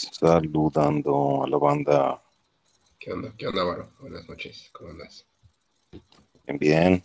[0.00, 2.22] Saludando a la banda.
[2.98, 3.32] ¿Qué onda?
[3.36, 3.90] ¿Qué onda, Varo?
[4.00, 5.26] Buenas noches, ¿cómo andas?
[6.46, 7.04] Bien, bien.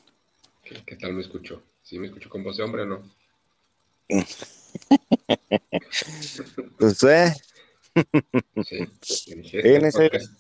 [0.64, 1.62] ¿Qué, qué tal me escucho?
[1.84, 3.12] ¿Sí me escucho con voz de hombre o no?
[6.78, 7.34] Pues, eh,
[8.64, 8.86] Sí.
[9.36, 10.34] Dije, Sí, Este podcast,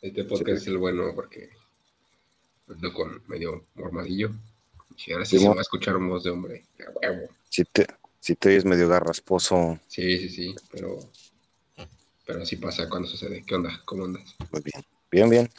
[0.00, 1.50] este podcast es el bueno porque
[2.68, 4.30] ando con medio mormadillo.
[5.06, 6.64] Y ahora sí Sí, se va a escuchar un voz de hombre.
[6.86, 7.28] A huevo.
[7.50, 7.86] si te,
[8.20, 10.98] si te oyes medio garrasposo, Sí, sí, sí, pero,
[12.26, 13.44] pero así pasa cuando sucede.
[13.46, 13.80] ¿Qué onda?
[13.84, 14.34] ¿Cómo andas?
[14.50, 14.84] pues bien.
[15.10, 15.50] Bien, bien.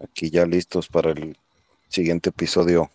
[0.00, 1.36] Aquí ya listos para el
[1.88, 2.90] siguiente episodio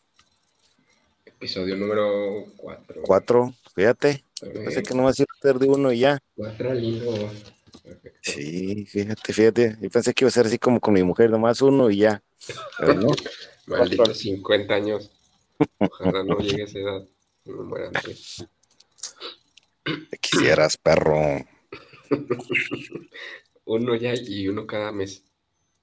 [1.39, 3.01] Episodio número 4.
[3.03, 3.53] 4.
[3.75, 5.27] Fíjate, pensé que no va a ser
[5.59, 6.17] de uno y ya.
[6.35, 7.13] Cuatro lindo.
[7.83, 8.19] Perfecto.
[8.23, 9.77] Sí, fíjate, fíjate.
[9.79, 12.23] Yo pensé que iba a ser así como con mi mujer, nomás uno y ya.
[12.79, 13.09] Pero no.
[13.67, 15.11] Malditos 50 años.
[15.77, 17.07] Ojalá no llegue a esa edad.
[17.45, 18.43] me muera antes.
[20.09, 21.45] Te quisieras, perro.
[23.65, 25.23] Uno ya y uno cada mes.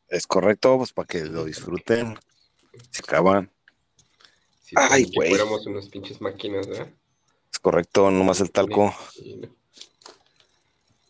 [0.09, 2.19] Es correcto, pues para que lo disfruten.
[2.91, 3.51] Se acaban.
[4.63, 5.29] Si Ay, si güey.
[5.31, 6.89] fuéramos unas pinches máquinas, ¿verdad?
[7.53, 8.95] Es correcto, nomás el talco.
[9.13, 9.55] Sí, no.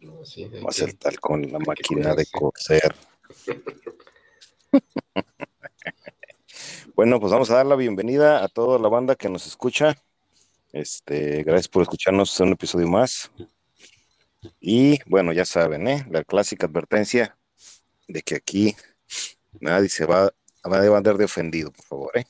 [0.01, 2.95] No, sí, hay Nomás que- el talco la máquina de coser.
[6.95, 9.97] Bueno, pues vamos a dar la bienvenida a toda la banda que nos escucha.
[10.73, 13.31] Este, gracias por escucharnos en un episodio más.
[14.61, 16.07] Y bueno, ya saben, ¿eh?
[16.11, 17.37] La clásica advertencia
[18.09, 18.77] de que aquí
[19.61, 22.25] nadie se va, a andar de ofendido, por favor, ¿eh?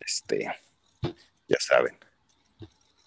[0.00, 0.46] Este,
[1.48, 1.96] ya saben.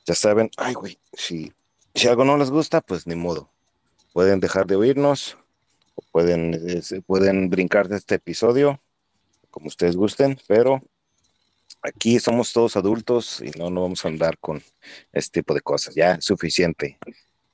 [0.06, 1.54] Ya saben, ay, güey, si,
[1.94, 3.50] si algo no les gusta, pues ni modo.
[4.14, 5.38] Pueden dejar de oírnos,
[5.96, 8.82] o pueden, se- pueden brincar de este episodio,
[9.52, 10.82] como ustedes gusten, pero
[11.82, 14.64] aquí somos todos adultos y no, no vamos a andar con
[15.12, 15.96] este tipo de cosas.
[15.96, 16.98] Ya suficiente,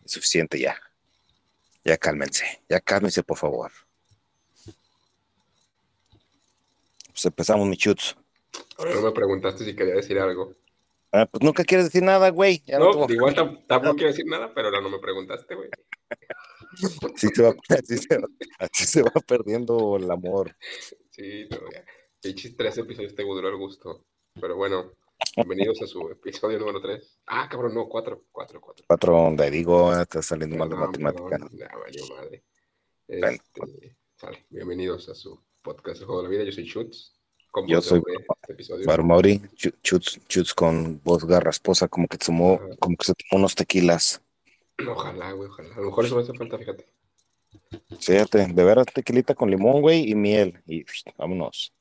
[0.05, 0.79] es suficiente ya.
[1.83, 3.71] Ya cálmense, ya cálmense, por favor.
[7.07, 8.15] Pues empezamos, mi chutz.
[8.77, 10.53] Ahora no me preguntaste si quería decir algo.
[11.11, 12.61] Ah, pues nunca quieres decir nada, güey.
[12.65, 15.69] Ya no, a- igual tam- tampoco quiero decir nada, pero ahora no me preguntaste, güey.
[17.13, 18.27] así se va, así se va-
[18.59, 20.55] así se va perdiendo el amor.
[21.11, 21.85] Sí, no, ya.
[22.21, 24.03] Pinches tres episodios te duró el gusto.
[24.41, 24.91] Pero bueno,
[25.35, 27.19] bienvenidos a su episodio número 3.
[27.27, 28.85] Ah, cabrón, no, 4, 4, 4.
[28.87, 31.37] Cuatro, donde digo, ah, está saliendo mal de matemática.
[31.39, 32.43] madre.
[33.07, 34.45] Este, sale.
[34.49, 36.43] Bienvenidos a su podcast El Juego de la Vida.
[36.43, 37.13] Yo soy Schutz.
[37.51, 38.01] Con Yo soy
[38.49, 38.65] este
[39.81, 42.75] chutz, chutz con voz garrasposa, como que tomó, Ajá.
[42.79, 44.21] como que se tomó unos tequilas.
[44.85, 45.73] Ojalá, güey, ojalá.
[45.73, 46.85] A lo mejor eso me hace falta, fíjate.
[47.99, 50.61] Fíjate, de veras tequilita con limón, güey, y miel.
[50.67, 50.83] Y
[51.17, 51.73] vámonos.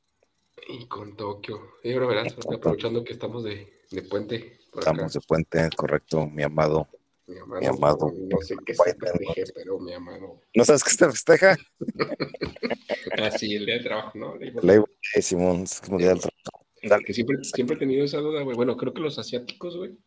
[0.67, 1.75] Y con Tokio.
[1.83, 4.91] Y ahora verás, aprovechando que estamos de, de puente acá.
[4.91, 6.87] Estamos de puente, correcto, mi amado.
[7.27, 8.13] Mi amado, mi amado.
[8.29, 10.41] No sé qué se festeje, pero mi amado.
[10.53, 11.57] ¿No sabes qué se festeja?
[13.17, 14.35] Ah, sí, el día de trabajo, ¿no?
[14.61, 16.65] Labor Day, Simón, es como día del trabajo.
[16.83, 17.03] Dale.
[17.05, 18.57] Que siempre, siempre he tenido esa duda, güey.
[18.57, 19.97] Bueno, creo que los asiáticos, güey,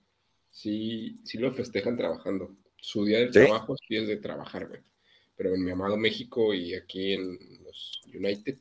[0.51, 2.55] sí, sí lo festejan trabajando.
[2.77, 3.33] Su día de ¿Sí?
[3.33, 4.81] trabajo sí es de trabajar, güey.
[5.37, 8.59] Pero en mi amado México y aquí en los United,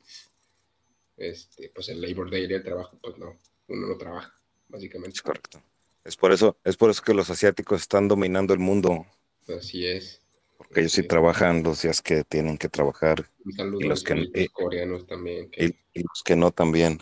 [1.18, 3.36] este, pues el Labor Day, el trabajo, pues no,
[3.68, 4.32] uno no trabaja,
[4.68, 5.16] básicamente.
[5.16, 5.60] Es correcto.
[6.04, 9.04] Es por eso, es por eso que los asiáticos están dominando el mundo,
[9.48, 10.22] Así es.
[10.56, 11.08] porque ellos sí Sí.
[11.08, 14.42] trabajan los días que tienen que trabajar Un saludo Y a los los que- amiguitos
[14.42, 15.50] y- coreanos también.
[15.50, 16.98] que- y, y los que no también.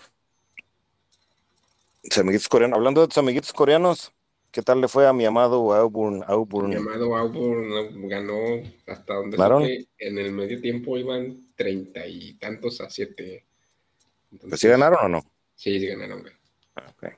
[2.17, 4.13] Amiguitos coreanos, hablando de tus amiguitos coreanos,
[4.53, 6.23] ¿qué tal le fue a mi amado Auburn?
[6.27, 6.69] Auburn?
[6.71, 8.39] Mi amado Auburn ganó
[8.87, 13.45] hasta donde en el medio tiempo iban treinta y tantos a siete.
[14.49, 15.25] ¿Pues sí ganaron o no?
[15.55, 16.33] Sí, sí ganaron, güey.
[16.77, 17.13] Ah, ok.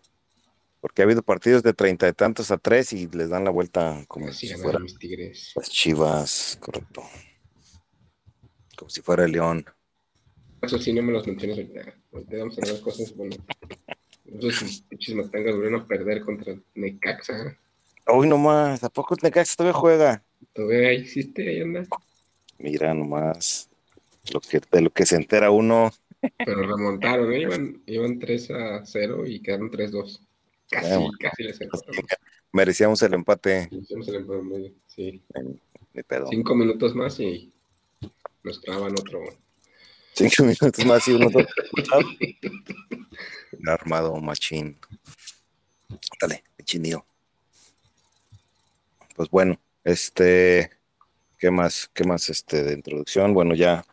[0.80, 4.04] Porque ha habido partidos de treinta y tantos a tres y les dan la vuelta
[4.06, 5.52] como si fueran mis tigres.
[5.56, 7.02] las chivas, correcto.
[8.76, 9.64] Como si fuera el León.
[10.62, 11.94] Eso sí, no me los menciones ahorita.
[12.12, 13.36] Ahorita vamos a de cosas, bueno.
[14.24, 17.58] Esos pinches matangas volvieron a perder contra Necaxa.
[18.06, 20.24] Uy, nomás, ¿a poco Necaxa todavía juega?
[20.52, 21.86] Todavía existe, ahí anda.
[22.58, 23.68] Mira nomás,
[24.32, 25.92] lo que, de lo que se entera uno.
[26.44, 27.40] Pero remontaron, ¿eh?
[27.40, 30.20] iban, iban 3 a 0 y quedaron 3-2.
[30.70, 32.04] Casi, casi les encontramos.
[32.52, 33.68] Merecíamos el empate.
[33.70, 35.22] Hicimos el empate Sí.
[35.92, 36.26] Ni pedo.
[36.28, 37.52] Cinco minutos más y
[38.42, 39.20] nos clavan otro.
[40.14, 41.28] Cinco minutos más y uno.
[43.66, 44.78] Armado, machín.
[46.20, 47.04] Dale, chinío.
[49.16, 50.70] Pues bueno, este,
[51.38, 51.90] ¿qué más?
[51.92, 53.34] ¿Qué más este de introducción?
[53.34, 53.84] Bueno, ya,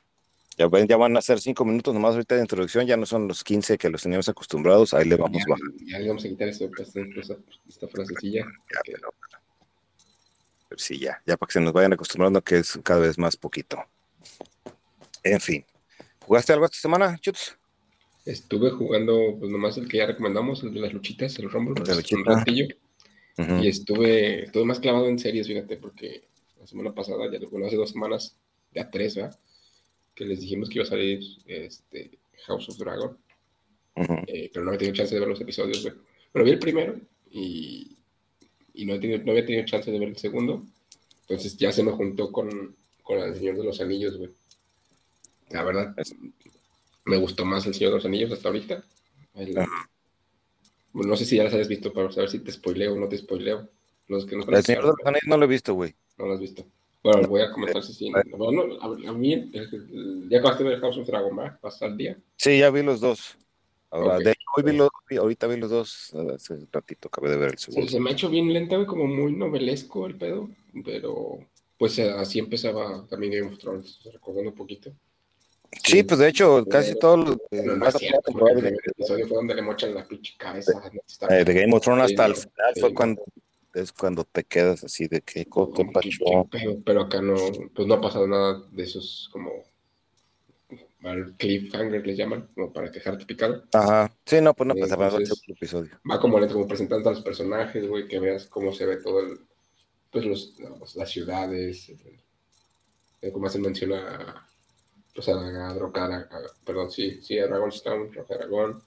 [0.58, 3.78] ya van a ser cinco minutos nomás ahorita de introducción, ya no son los 15
[3.78, 5.78] que los teníamos acostumbrados, ahí le vamos Ya, bajando.
[5.86, 7.36] ya le vamos a quitar esto, pues, esta,
[7.68, 8.42] esta frasecilla.
[8.46, 8.48] Ya,
[8.78, 9.10] porque pero,
[10.70, 13.36] Pero sí, ya, ya para que se nos vayan acostumbrando que es cada vez más
[13.38, 13.78] poquito.
[15.24, 15.66] En fin.
[16.26, 17.58] ¿Jugaste algo esta semana, Chuts?
[18.26, 21.96] Estuve jugando, pues nomás el que ya recomendamos, el de las luchitas, el Rumble, De
[21.96, 22.18] luchita.
[22.18, 22.68] un ratillo.
[23.62, 26.24] Y estuve, estuve más clavado en series, fíjate, porque
[26.60, 28.38] la semana pasada, ya bueno, hace dos semanas,
[28.74, 29.38] ya tres, ¿verdad?
[30.16, 32.10] Que les dijimos que iba a salir este,
[32.48, 33.18] House of Dragon,
[34.28, 35.94] eh, pero no había tenido chance de ver los episodios, güey.
[36.32, 36.96] Pero vi el primero
[37.32, 37.96] y,
[38.74, 40.64] y no, he tenido, no había tenido chance de ver el segundo.
[41.22, 44.30] Entonces ya se me juntó con, con El Señor de los Anillos, güey.
[45.50, 46.16] La verdad, Es-
[47.06, 48.84] me gustó más El Señor de los Anillos hasta ahorita.
[49.36, 49.90] El- Ajá.
[50.94, 53.08] bueno, no sé si ya las hayas visto para saber si te spoileo o no
[53.10, 53.70] te spoileo.
[54.08, 55.94] Los que no El Señor de los Anillos no lo he visto, güey.
[56.18, 56.66] no lo has visto.
[57.06, 58.12] Bueno, voy a comentar si sí.
[58.36, 61.60] Bueno, a, mí, el- el- ya acabaste de ver House of Dragon, ¿verdad?
[61.62, 62.18] ¿Vas al día?
[62.36, 63.38] Sí, ya vi los dos.
[63.92, 64.24] Ahora, Ok.
[64.24, 66.12] de hoy vi los, ahorita vi los dos.
[66.16, 67.92] eh, Hace ratito acabé de ver el Se, segundo.
[67.92, 70.50] se me ha hecho bien lenta, como muy novelesco el pedo,
[70.84, 71.38] pero
[71.78, 74.92] pues eh, así empezaba también Game of Thrones, recordando un poquito.
[75.84, 77.38] Sí, pues de hecho, casi todos los.
[77.52, 80.72] eh, No, no es cierto, el primer episodio fue donde le mochan la pinche cabeza.
[81.30, 82.82] eh, de Game of Thrones hasta Sí, el final sí.
[82.82, 83.24] fue cuando
[83.76, 85.46] es cuando te quedas así de que
[86.50, 87.36] pedo, pero acá no,
[87.74, 89.52] pues no ha pasado nada de esos como
[91.04, 93.64] al cliffhanger le llaman, como para dejarte picado.
[93.74, 94.12] Ajá.
[94.26, 95.92] Sí, no, pues no pasaba entonces- otro episodio.
[96.10, 99.40] va como como presentando a los personajes, güey, que veas cómo se ve todo el,
[100.12, 101.90] pues los, los- las ciudades,
[103.22, 104.48] el- como se menciona,
[105.14, 105.34] pues a,
[105.70, 108.82] a Drocada, a- perdón, sí, sí, a Dragonstone, Rock Aragón,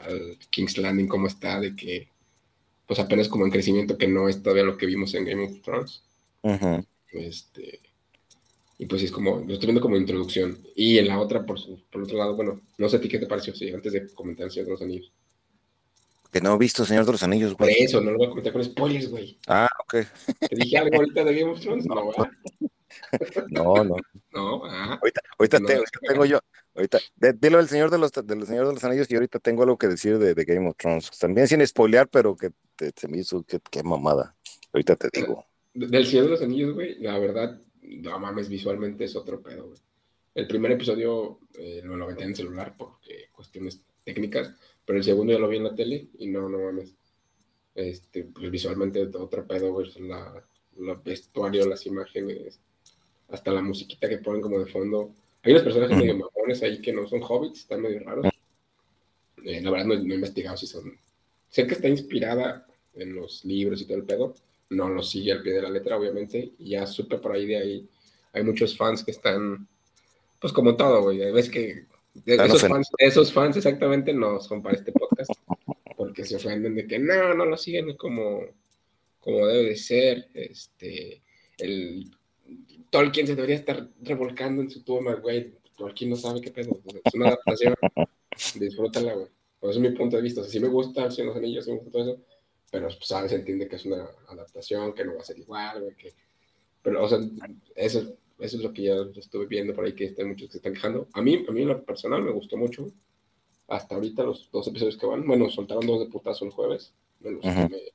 [0.00, 2.08] al King's Landing, cómo está, de que,
[2.90, 5.60] pues apenas como en crecimiento, que no es todavía lo que vimos en Game of
[5.62, 6.02] Thrones,
[7.12, 7.78] este,
[8.78, 11.80] y pues es como, lo estoy viendo como introducción, y en la otra, por, su-
[11.88, 14.46] por otro lado, bueno, no sé a ti qué te pareció, sí, antes de comentar
[14.46, 15.12] el Señor de los Anillos.
[16.32, 17.80] Que no he visto Señor de los Anillos, Por güey.
[17.80, 19.38] eso, no lo voy a comentar con spoilers, güey.
[19.46, 19.94] Ah, ok.
[20.48, 21.86] ¿Te dije algo ahorita de Game of Thrones?
[21.86, 22.28] No, ¿verdad?
[23.50, 23.96] No, no.
[24.32, 24.98] No, ah.
[25.00, 26.40] Ahorita, ahorita No, tengo, que- tengo yo.
[26.74, 29.62] Ahorita, de- dilo del Señor de los, del Señor de los Anillos y ahorita tengo
[29.62, 31.10] algo que decir de, de Game of Thrones.
[31.18, 34.34] También sin spoilear, pero que te- se me hizo que qué mamada.
[34.72, 35.44] Ahorita te digo.
[35.74, 39.78] Del Señor de los Anillos, güey, la verdad, no mames, visualmente es otro pedo, güey.
[40.34, 44.52] El primer episodio eh, no lo metí en celular porque cuestiones técnicas,
[44.84, 46.94] pero el segundo ya lo vi en la tele y no, no mames.
[47.74, 49.90] Este, pues visualmente otro pedo, güey.
[50.00, 50.42] La,
[50.76, 52.60] los vestuarios, las imágenes,
[53.30, 55.12] hasta la musiquita que ponen como de fondo.
[55.42, 58.26] Hay unos personajes medio mamones ahí que no son hobbits, están medio raros.
[59.44, 60.92] Eh, la verdad no, no he investigado si son.
[61.48, 64.34] Sé que está inspirada en los libros y todo el pedo.
[64.70, 66.52] No lo sigue al pie de la letra, obviamente.
[66.58, 67.88] Y ya supe por ahí de ahí.
[68.32, 69.66] Hay muchos fans que están.
[70.40, 71.18] Pues como todo, güey.
[71.32, 71.86] Ves que.
[72.14, 72.36] de-
[72.98, 75.30] esos fans exactamente no son para este podcast.
[75.96, 78.42] Porque se ofenden de que no, no lo siguen como,
[79.20, 80.28] como debe de ser.
[80.34, 81.22] Este.
[81.58, 82.10] El.
[82.90, 85.54] Tolkien se debería estar revolcando en su tumba, güey.
[85.76, 86.80] Tolkien no sabe qué pedo.
[87.04, 87.74] Es una adaptación.
[88.58, 89.28] Disfrútala, güey.
[89.60, 90.40] Pues es mi punto de vista.
[90.40, 92.20] O sea, sí me gusta El Señor de los Anillos, sí me gusta todo eso,
[92.70, 95.94] pero pues, sabes, entiende que es una adaptación, que no va a ser igual, güey,
[95.96, 96.12] que...
[96.82, 97.18] Pero, o sea,
[97.74, 100.58] eso, eso es lo que ya estuve viendo por ahí, que hay muchos que se
[100.58, 101.08] están quejando.
[101.12, 102.90] A mí, a mí en lo personal me gustó mucho.
[103.68, 106.92] Hasta ahorita los dos episodios que van, bueno, soltaron dos de putazo el jueves.
[107.20, 107.92] Los que me-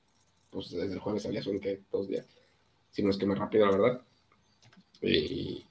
[0.52, 2.28] pues desde el jueves salía son que dos días.
[2.92, 4.02] Si no es que más rápido, la verdad.
[5.01, 5.65] Y,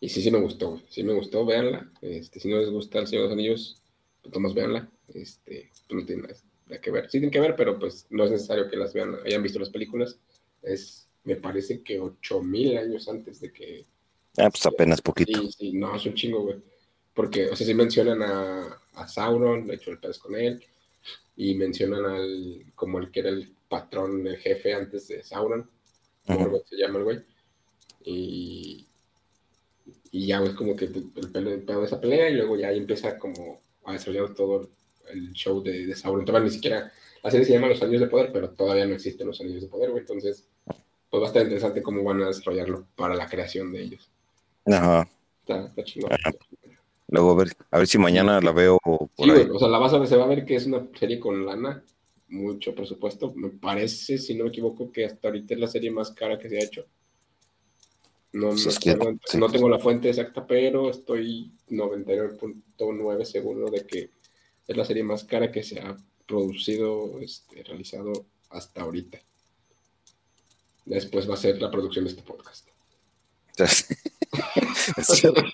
[0.00, 0.80] y sí, sí me gustó.
[0.88, 1.90] Sí me gustó, véanla.
[2.00, 3.82] Este, si no les gusta El Señor de los Anillos,
[4.22, 4.90] pues nomás véanla.
[5.08, 7.04] Este, pues no tiene nada que ver.
[7.04, 9.70] Sí tienen que ver, pero pues no es necesario que las vean, hayan visto las
[9.70, 10.18] películas.
[10.62, 13.86] Es, me parece que 8000 años antes de que.
[14.38, 15.40] Ah, pues apenas poquito.
[15.40, 16.56] Sí, sí, no, es un chingo, güey.
[17.14, 20.64] Porque, o sea, sí mencionan a, a Sauron, de hecho, el pez con él.
[21.36, 25.68] Y mencionan al, como el que era el patrón, el jefe antes de Sauron.
[26.26, 27.18] Morgoth se llama el güey.
[28.02, 28.86] Y,
[30.10, 33.60] y ya, güey, como que el, pedo de esa pelea y luego ya empieza como
[33.84, 34.68] a desarrollar todo
[35.10, 36.24] el show de, de Sauron.
[36.24, 36.92] Todavía ni siquiera,
[37.22, 39.68] la serie se llama Los Anillos de Poder, pero todavía no existen los Anillos de
[39.68, 40.00] Poder, güey.
[40.00, 40.48] Entonces,
[41.10, 44.10] pues va a estar interesante cómo van a desarrollarlo para la creación de ellos.
[44.66, 45.08] Ajá.
[45.40, 46.10] Está, está chingón.
[47.08, 49.30] Luego a ver, a ver si mañana la veo por Sí, ahí.
[49.30, 51.18] güey, o sea, la vas a ver, se va a ver que es una serie
[51.18, 51.82] con lana,
[52.28, 53.32] mucho presupuesto.
[53.34, 56.48] Me parece, si no me equivoco, que hasta ahorita es la serie más cara que
[56.48, 56.86] se ha hecho.
[58.32, 58.96] No, es que-
[59.26, 59.38] sí.
[59.38, 64.10] no tengo la fuente exacta, pero estoy 99.9 seguro de que
[64.68, 65.96] es la serie más cara que se ha
[66.26, 68.12] producido, este, realizado
[68.50, 69.18] hasta ahorita.
[70.84, 72.68] Después va a ser la producción de este podcast.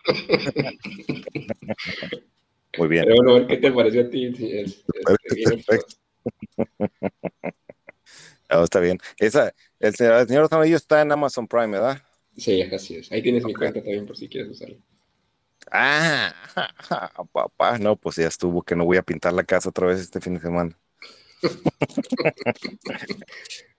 [2.79, 3.05] Muy bien.
[3.07, 4.33] Pero bueno, qué te pareció a ti.
[4.39, 4.85] es-.
[8.51, 8.99] Oh, está bien.
[9.19, 12.03] Esa, el, señor, el señor Zamudio está en Amazon Prime, ¿verdad?
[12.37, 13.13] Sí, así es.
[13.13, 14.77] Ahí tienes mi cuenta también por si quieres usarla.
[15.71, 16.35] Ah,
[17.33, 20.21] papá, no, pues ya estuvo que no voy a pintar la casa otra vez este
[20.21, 20.79] fin de semana.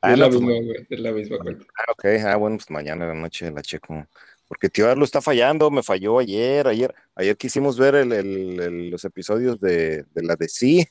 [0.01, 1.65] ah, es, la pues, misma, es la misma cuenta.
[1.77, 4.05] Ah, ok, ah, bueno, pues mañana en la noche la checo.
[4.47, 9.03] Porque tío lo está fallando, me falló ayer, ayer, ayer quisimos ver el, el, los
[9.03, 10.87] episodios de, de la de sí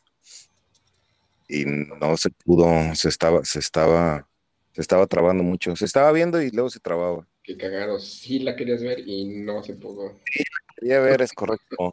[1.49, 4.29] y no se pudo, se estaba, se estaba,
[4.73, 7.27] se estaba trabando mucho, se estaba viendo y luego se trababa.
[7.47, 10.19] Qué cagado, sí la querías ver y no se pudo.
[10.33, 11.93] Sí, la quería ver, es correcto.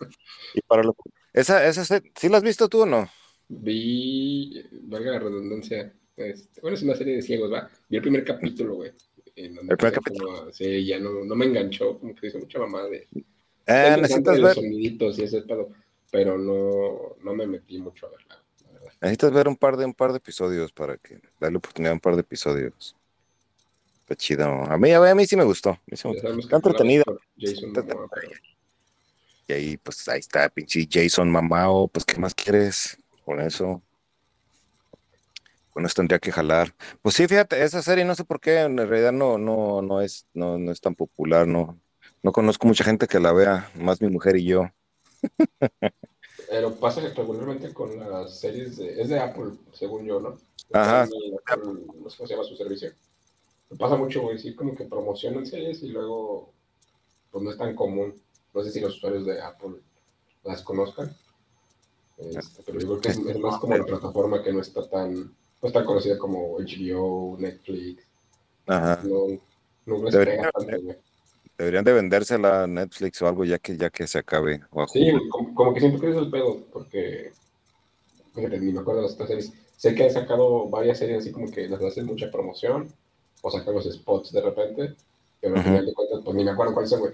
[0.56, 0.96] y para lo,
[1.32, 3.08] esa, esa, ¿sí la has visto tú o no?
[3.50, 7.70] Vi, valga la redundancia, este, bueno, es una serie de ciegos, va.
[7.88, 8.94] Vi el primer capítulo, güey.
[9.36, 10.52] el primer capítulo.
[10.52, 13.08] sí, ya no, no me enganchó, como que hizo mucha mamá de.
[13.68, 14.56] Eh, necesitas ver.
[14.56, 15.70] soniditos y ese pedo,
[16.12, 18.44] pero no, no me metí mucho a verla.
[19.02, 22.00] Necesitas ver un par de un par de episodios para que darle oportunidad a un
[22.00, 22.96] par de episodios.
[24.04, 24.46] Está chido.
[24.46, 25.80] A mí, a mí sí me gustó.
[25.88, 26.10] Está
[26.58, 27.06] entretenido.
[29.48, 31.88] y ahí, pues ahí está, pinche Jason Mamao.
[31.88, 33.82] Pues, ¿qué más quieres con eso?
[35.72, 36.76] Con eso tendría que jalar.
[37.02, 40.28] Pues sí, fíjate, esa serie no sé por qué, en realidad no, no, no es,
[40.34, 41.80] no, no es tan popular, no,
[42.22, 44.70] no conozco mucha gente que la vea, más mi mujer y yo.
[46.50, 49.02] Pero pasa regularmente con las series de.
[49.02, 50.38] Es de Apple, según yo, ¿no?
[50.74, 51.08] Ajá.
[51.08, 52.92] no sé cómo se llama su servicio.
[53.78, 56.52] Pasa mucho, güey, sí, como que promocionan series y luego.
[57.32, 58.14] Pues no es tan común.
[58.54, 59.82] No sé si los usuarios de Apple
[60.44, 61.16] las conozcan.
[62.18, 65.14] Este, pero yo creo que es, más como la plataforma que no está tan.
[65.14, 68.04] No está conocida como HBO, Netflix.
[68.68, 69.02] Ajá.
[69.04, 69.40] No,
[69.86, 70.98] no les pega tanto, güey.
[71.58, 74.62] Deberían de vendérsela a Netflix o algo ya que ya que se acabe.
[74.92, 77.32] sí, como, que siempre que es el pedo, porque
[78.36, 79.54] ni me acuerdo de las otras series.
[79.78, 82.92] Sé que han sacado varias series así como que les hacen mucha promoción
[83.44, 84.96] o sacan los spots de repente,
[85.40, 87.14] pero al final de cuentas, pues ni me acuerdo cuáles son, güey.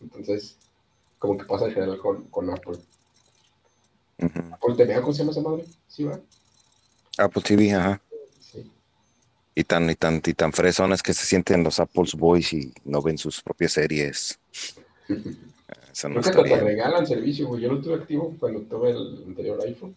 [0.00, 0.56] Entonces,
[1.18, 2.78] como que pasa en general con, con Apple.
[4.52, 5.64] Apple TV, ¿cómo se llama esa madre?
[5.88, 6.20] ¿Sí, va?
[7.18, 8.00] Apple TV, ajá
[9.54, 13.02] y tan, y tan, y tan fresones que se sienten los Apple Boys y no
[13.02, 14.38] ven sus propias series.
[15.92, 17.62] Eso no Creo que te regalan servicio, güey.
[17.62, 19.94] Yo lo tuve activo cuando tuve el anterior iPhone.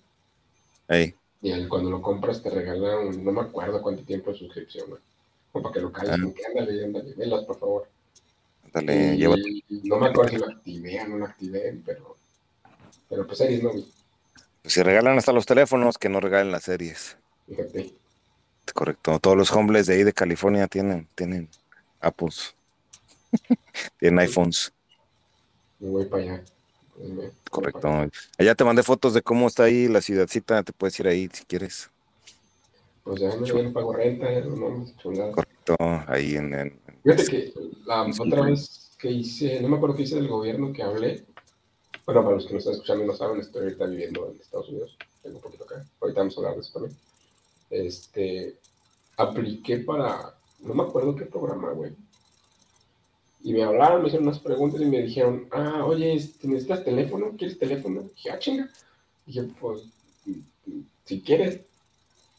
[1.41, 5.01] Y cuando lo compras te regalan, no me acuerdo cuánto tiempo de suscripción, güey.
[5.55, 6.33] Como para que lo calles, ah.
[6.35, 7.89] que ándale, ándale, velas, por favor.
[8.65, 9.41] Ándale, llévate.
[9.85, 12.17] No me acuerdo si lo activé o no lo activé, pero,
[13.07, 13.71] pero pues series no.
[13.71, 17.17] Pues si regalan hasta los teléfonos, que no regalen las series.
[17.47, 17.93] Fíjate.
[18.73, 19.17] Correcto.
[19.19, 21.47] Todos los hombres de ahí de California tienen, tienen
[22.01, 22.53] Apples.
[23.97, 24.73] tienen iPhones.
[25.79, 26.43] Me voy para allá.
[27.49, 28.09] Correcto.
[28.37, 30.63] Allá te mandé fotos de cómo está ahí la ciudadcita.
[30.63, 31.89] Te puedes ir ahí si quieres.
[33.05, 34.85] Pues ya me voy pago renta, no,
[35.31, 35.75] Correcto,
[36.07, 37.53] ahí en, en Fíjate que
[37.85, 41.23] la otra vez que hice, no me acuerdo qué hice del gobierno que hablé.
[42.05, 44.67] Bueno, para los que nos están escuchando y no saben, estoy ahorita viviendo en Estados
[44.67, 44.97] Unidos.
[45.23, 45.85] Tengo un poquito acá.
[46.01, 46.97] Ahorita vamos a hablar de eso también
[47.69, 48.57] este,
[49.17, 51.93] apliqué para, no me acuerdo qué programa, güey.
[53.43, 57.35] Y me hablaron, me hicieron unas preguntas y me dijeron, ah, oye, este, ¿necesitas teléfono?
[57.37, 58.03] ¿Quieres teléfono?
[58.15, 58.69] dije, ah, chinga.
[59.25, 59.83] dije, pues,
[61.03, 61.61] si quieres.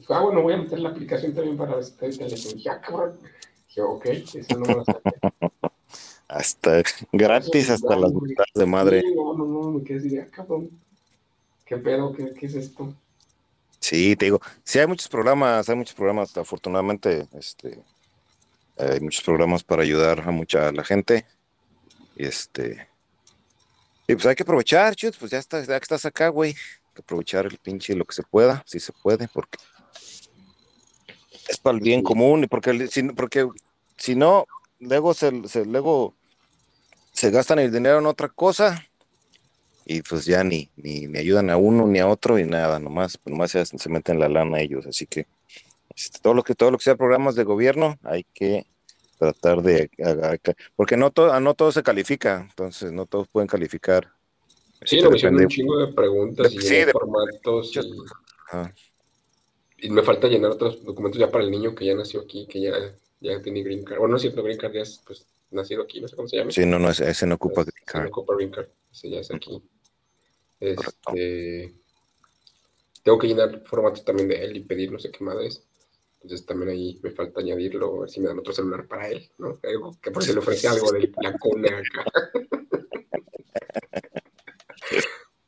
[0.07, 2.55] Dijo, ah, bueno, voy a meter la aplicación también para el teléfono.
[2.55, 3.19] dije, ah, cabrón.
[3.67, 4.85] dije, ok, eso no me lo
[6.29, 9.03] Hasta gratis, hasta las botas de madre.
[9.17, 10.71] no, no, no, me quedé así, ah, cabrón.
[11.65, 12.13] ¿Qué pedo?
[12.13, 12.95] ¿Qué, qué es esto?
[13.81, 17.83] Sí, te digo, sí hay muchos programas, hay muchos programas, afortunadamente, este,
[18.79, 21.27] hay muchos programas para ayudar a mucha la gente.
[22.15, 22.89] Y este,
[24.07, 26.95] y pues hay que aprovechar, chut, pues ya estás, ya que estás acá, güey, hay
[26.95, 29.59] que aprovechar el pinche lo que se pueda, si se puede, porque
[31.67, 33.49] para el bien común y porque, si, porque
[33.97, 34.47] si no,
[34.79, 36.15] luego se, se, luego
[37.11, 38.87] se gastan el dinero en otra cosa
[39.85, 43.51] y pues ya ni, ni, ayudan a uno ni a otro y nada, nomás, nomás
[43.51, 45.27] se, se meten la lana ellos, así que
[45.97, 48.65] este, todo lo que todo lo que sea programas de gobierno hay que
[49.19, 49.91] tratar de
[50.77, 54.13] porque no todo no todo se califica, entonces no todos pueden calificar.
[54.85, 57.81] Sí, lo hicieron un chingo de preguntas y de formatos y,
[59.91, 62.73] me falta llenar otros documentos ya para el niño que ya nació aquí, que ya,
[63.21, 64.01] ya tiene green card.
[64.01, 66.37] O no es cierto, green card ya es pues nacido aquí, no sé cómo se
[66.37, 66.51] llama.
[66.51, 68.03] Sí, no, no, ese, no ocupa green card.
[68.05, 69.63] no ocupa green card, ese ya es aquí.
[70.59, 71.75] Este,
[73.03, 75.63] tengo que llenar formatos también de él y pedir no sé qué es
[76.23, 79.31] Entonces también ahí me falta añadirlo, a ver si me dan otro celular para él,
[79.39, 79.61] ¿no?
[80.01, 82.05] que por si le ofrece algo de la cuna acá.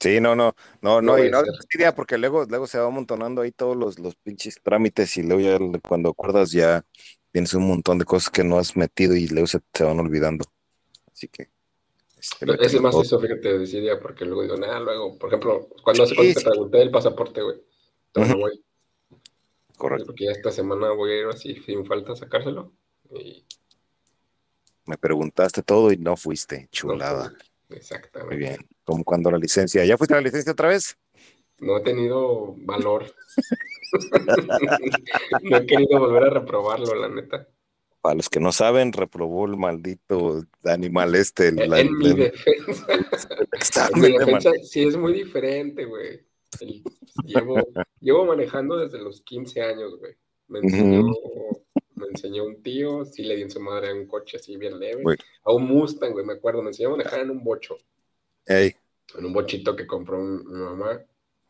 [0.00, 2.86] Sí, no, no, no, No no, y no es idea porque luego, luego se va
[2.86, 6.84] amontonando ahí todos los, los pinches trámites y luego ya cuando acuerdas ya
[7.32, 10.44] tienes un montón de cosas que no has metido y luego se te van olvidando.
[11.12, 11.50] Así que,
[12.16, 13.02] este, Ese métele más todo.
[13.02, 16.44] eso, fíjate, decidia, porque luego digo, nada, luego, por ejemplo, cuando hace Sí, cuando te
[16.46, 17.56] pregunté el pasaporte, güey,
[18.14, 18.64] voy,
[19.76, 20.06] Correcto.
[20.06, 22.72] porque ya esta semana voy a ir así sin falta a sacárselo.
[23.10, 23.44] Y
[24.86, 26.68] Me preguntaste todo y no fuiste.
[26.70, 27.32] Chulada.
[27.70, 28.34] Exactamente.
[28.34, 28.56] Muy bien.
[28.84, 29.84] Como cuando la licencia.
[29.84, 30.96] ¿Ya fuiste a la licencia otra vez?
[31.58, 33.06] No he tenido valor.
[35.42, 37.48] no he querido volver a reprobarlo, la neta.
[38.00, 41.48] Para los que no saben, reprobó el maldito animal este.
[41.48, 42.86] el- En, la- mi el defensa,
[43.92, 46.24] en mi de defensa sí es muy diferente, güey.
[47.24, 47.56] Llevo,
[48.00, 50.14] llevo manejando desde los 15 años, güey.
[50.46, 51.02] Me enseñó,
[52.08, 54.78] me enseñó un tío, sí le di en su madre a un coche así bien
[54.78, 55.02] leve.
[55.44, 56.62] A un Mustang, güey, me acuerdo.
[56.62, 57.76] Me enseñó a manejar en un bocho.
[58.46, 58.74] Ey,
[59.16, 61.02] en un bochito que compró un- mi mamá,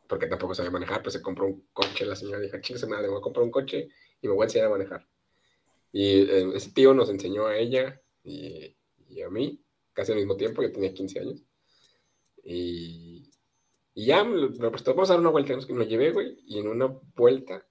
[0.08, 3.10] porque tampoco sabía manejar, pues se compró un coche, la señora dijo, chingue madre, me
[3.10, 3.88] voy a comprar un coche
[4.20, 5.06] y me voy a enseñar a manejar.
[5.92, 8.76] Y eh, ese tío nos enseñó a ella y,
[9.08, 9.60] y a mí,
[9.92, 11.42] casi al mismo tiempo, yo tenía 15 años.
[12.44, 13.30] Y,
[13.94, 15.84] y ya me lo, me lo prestó, vamos a dar una vuelta, nos- me lo
[15.84, 16.86] llevé, güey, y en una
[17.16, 17.66] vuelta,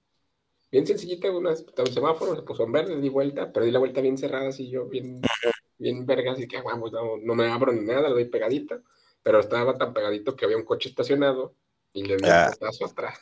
[0.70, 4.00] bien sencillita, una, un semáforo, se puso en verde, di vuelta, pero di la vuelta
[4.00, 5.20] bien cerrada, así yo, bien,
[5.78, 8.82] bien verga, así que, vamos, no, no me abro ni nada, le doy pegadita
[9.20, 11.54] pero estaba tan pegadito que había un coche estacionado
[11.92, 12.50] y le di un Ah.
[12.50, 13.18] putazo atrás.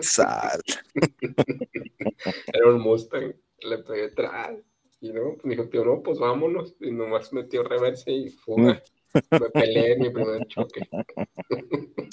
[0.00, 0.60] sal.
[2.52, 4.56] Era un Mustang, le pegué atrás.
[5.00, 6.74] Y no, me dijo, tío, no, pues vámonos.
[6.80, 8.82] Y nomás metió reverse y fuga.
[9.30, 10.88] Me peleé en mi primer choque.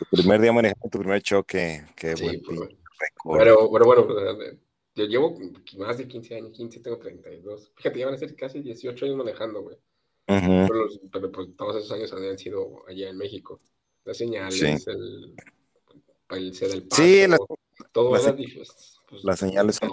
[0.00, 1.82] Tu primer día manejando tu primer choque.
[1.96, 4.56] Qué Sí, buen pues, pero, pero bueno, pues,
[4.96, 5.36] yo llevo
[5.78, 7.72] más de 15 años, 15, tengo 32.
[7.76, 9.76] Fíjate, ya van a ser casi 18 años manejando, güey.
[10.28, 10.66] Ujú.
[10.68, 13.60] Pero, los- pero, pues todos esos años habían sido allá en México.
[14.04, 14.90] Las señales, Sí.
[14.90, 15.34] el,
[16.30, 17.38] el C del paso, Sí, la-
[17.92, 19.90] todo las- era dif- pues, las señales son-.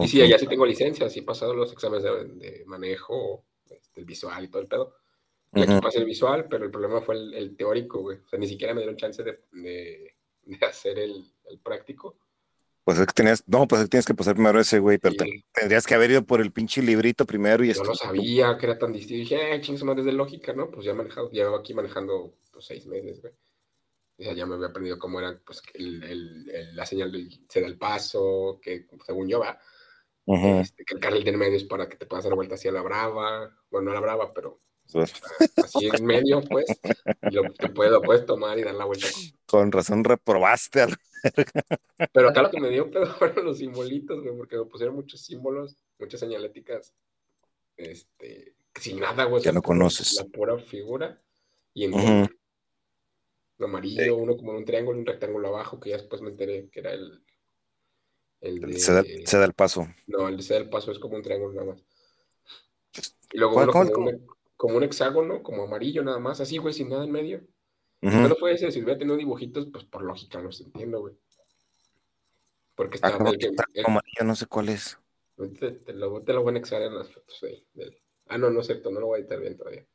[0.00, 4.00] Y sí, allá sí tengo licencia, sí he pasado los exámenes de, de manejo, este,
[4.00, 4.94] el visual y todo el pedo.
[5.54, 5.80] Y aquí Ujú.
[5.80, 8.18] pasé el visual, pero el problema fue el, el teórico, güey.
[8.18, 10.14] O sea, ni siquiera me dieron chance de, de-
[10.44, 12.16] de hacer el, el práctico.
[12.84, 15.14] Pues es que tenías, no, pues es que tienes que pasar primero ese, güey, pero
[15.14, 17.84] te- tendrías que haber ido por el pinche librito primero y yo esto.
[17.84, 19.20] no sabía que era tan distinto.
[19.30, 20.70] Dije, eh, chingues madres de lógica, ¿no?
[20.70, 23.34] Pues ya he manejado, llevo aquí manejando pues, seis meses, güey.
[24.20, 27.28] O sea, ya me había aprendido cómo era pues, el, el- el- la señal del
[27.48, 29.60] se da el paso, que según yo va,
[30.24, 30.60] Ujú.
[30.60, 32.80] este, que el carril del medio es para que te puedas dar vuelta hacia la
[32.82, 33.54] brava.
[33.70, 34.60] Bueno, no a la brava, pero
[34.94, 36.66] así en medio, pues.
[37.22, 39.06] Y lo, te puedes, lo puedes tomar y dar la vuelta.
[39.46, 40.80] Con razón reprobaste.
[40.82, 40.96] al-
[42.12, 45.20] Pero acá lo que me dio pedo fueron los simbolitos, güey, porque me pusieron muchos
[45.20, 46.94] símbolos, muchas señaléticas,
[47.76, 49.42] este, sin nada, güey.
[49.42, 50.14] sea, no conoces.
[50.14, 51.20] La pura figura.
[51.74, 52.34] Y en color.
[53.58, 56.68] Un amarillo, uno como en un triángulo, un rectángulo abajo, que ya después me enteré
[56.70, 57.22] que era el.
[58.40, 58.78] El de.
[58.78, 59.88] Se da, se da el paso.
[60.06, 61.82] No, el de ser el paso es como un triángulo nada más.
[63.32, 64.10] Y luego ¿Cuál- uno cuál- como,
[64.58, 67.40] como un hexágono, como amarillo nada más, así, güey, sin nada en medio.
[68.02, 71.14] No lo puede ser, si hubiera tenido dibujitos, pues por lógica los entiendo, güey.
[72.74, 73.46] Porque Ah, está el que.
[73.74, 74.98] el- amarillo, no sé cuál es.
[75.58, 77.40] Te, te lo, te lo voy a anexar en las fotos
[77.72, 79.86] del- Ah, no, no es cierto, no lo voy a editar bien todavía.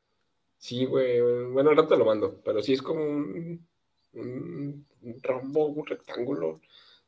[0.58, 1.20] Sí, güey,
[1.52, 3.68] bueno, al rato lo mando, pero sí es como un,
[4.14, 6.62] un, un rombo, un rectángulo.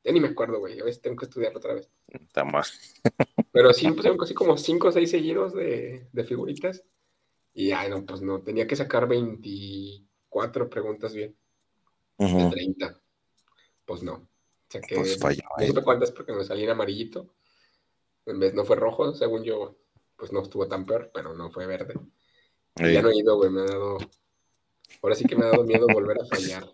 [0.03, 1.89] Ya ni me acuerdo, güey, a veces tengo que estudiarlo otra vez.
[2.09, 2.77] Está más.
[3.51, 6.83] Pero sí, pusieron así como 5 o 6 seguidos de, de figuritas.
[7.57, 11.37] Y ay, no, pues no, tenía que sacar 24 preguntas bien,
[12.17, 12.49] de Ujú.
[12.49, 13.01] 30.
[13.85, 14.27] Pues no,
[14.67, 15.41] saqué Pues falló.
[15.57, 17.33] no supe cuántas porque me salí en amarillito.
[18.25, 19.77] En vez no fue rojo, según yo,
[20.17, 21.93] pues no estuvo tan peor, pero no fue verde.
[22.75, 23.99] Ya no he ido, güey, me ha dado.
[25.01, 26.67] Ahora sí que me ha dado miedo volver a fallar.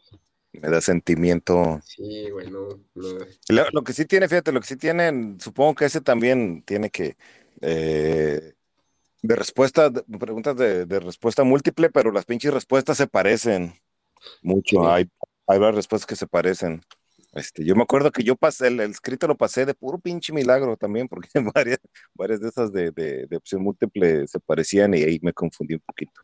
[0.54, 1.80] Me da sentimiento.
[1.86, 2.70] Sí, güey, no.
[2.96, 3.18] no.
[3.50, 6.90] Lo, lo que sí tiene, fíjate, lo que sí tienen, supongo que ese también tiene
[6.90, 7.18] que,
[7.62, 8.56] eh,
[9.22, 13.74] de respuesta, de- preguntas de, de respuesta múltiple, pero las pinches respuestas se parecen
[14.42, 14.82] mucho.
[14.82, 14.88] Sí.
[14.88, 15.10] Hay,
[15.48, 16.82] hay varias respuestas que se parecen.
[17.34, 20.34] Este, yo me acuerdo que yo pasé, el, el escrito lo pasé de puro pinche
[20.34, 21.80] milagro también, porque varias,
[22.14, 25.82] varias de esas de, de, de opción múltiple se parecían y ahí me confundí un
[25.82, 26.22] poquito.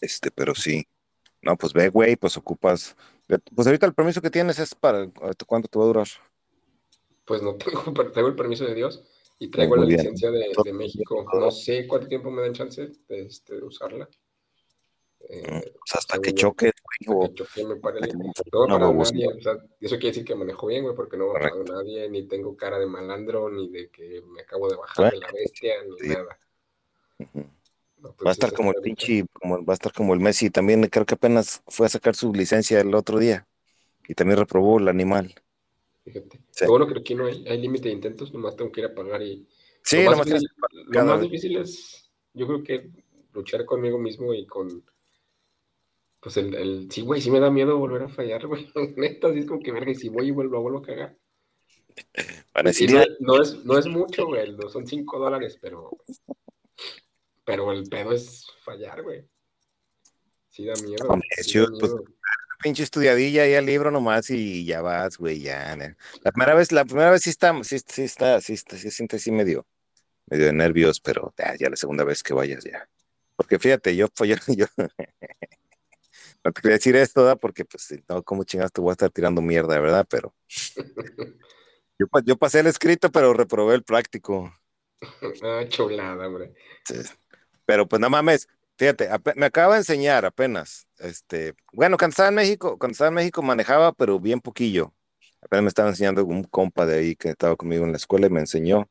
[0.00, 0.86] Este, pero sí.
[1.40, 2.96] No, pues ve, güey, pues ocupas.
[3.54, 5.08] Pues ahorita el permiso que tienes es para.
[5.46, 6.08] ¿Cuánto te va a durar?
[7.24, 9.04] Pues no tengo, traigo el permiso de Dios
[9.38, 9.98] y traigo Muy la bien.
[10.00, 11.26] licencia de, de México.
[11.34, 14.08] No sé cuánto tiempo me dan chance de, este, de usarla.
[15.28, 15.42] Eh,
[15.78, 16.72] Pues hasta que hasta güey,
[17.28, 18.16] que choque me pare el-
[18.68, 21.62] No nadie, o sea, eso quiere decir que manejo bien, güey, porque no he parado
[21.62, 25.18] a nadie, ni tengo cara de malandro, ni de que me acabo de bajar de
[25.18, 26.08] la bestia, ni Sí.
[26.08, 26.38] nada.
[27.18, 27.46] Ujú.
[28.24, 30.50] Va a estar como el pinche, como, va a estar como el Messi.
[30.50, 33.46] También creo que apenas fue a sacar su licencia el otro día
[34.06, 35.34] y también reprobó el animal.
[36.06, 36.38] Fíjate.
[36.68, 39.22] bueno que aquí no hay, hay límite de intentos, nomás tengo que ir a pagar
[39.22, 39.44] y.
[39.82, 40.48] Sí, lo más, difícil,
[40.86, 42.90] lo más difícil es, yo creo que
[43.32, 44.84] luchar conmigo mismo y con.
[46.20, 48.70] Pues el, el sí, güey, sí me da miedo volver a fallar, güey.
[48.96, 51.18] Neta, así es como que verga, y si voy y vuelvo, vuelvo a cagar.
[53.20, 55.90] no, es, no es mucho, güey, no son cinco dólares, pero
[57.44, 59.24] pero el pedo es fallar, güey.
[60.50, 61.06] Sí da miedo.
[61.08, 61.94] Pues,
[62.66, 65.76] pinche estudiadilla y el libro nomás y ya vas, güey, ya.
[66.24, 69.18] La primera vez, la primera vez sí está, sí, sí está, sí, está, sí siente
[69.18, 69.64] así medio,
[70.26, 72.88] medio de nervios, pero ya, la segunda vez que vayas ya.
[73.36, 74.66] Porque fíjate, yo, yo, yo
[76.42, 77.38] no te quería decir esto, ¿verdad?
[77.40, 80.04] Porque pues no, como chingados te voy a estar tirando mierda, ¿verdad?
[80.10, 80.34] Pero
[82.00, 84.52] yo, yo pasé el escrito, pero reprobé el práctico.
[85.44, 86.52] ah, chulada, hombre.
[86.82, 86.96] Sí.
[87.64, 90.85] Pero pues no mames, fíjate, me acaba de enseñar apenas.
[90.98, 94.94] Este, bueno, cuando estaba en México, cuando estaba en México manejaba, pero bien poquillo.
[95.42, 98.30] Apenas me estaba enseñando un compa de ahí que estaba conmigo en la escuela y
[98.30, 98.88] me enseñó,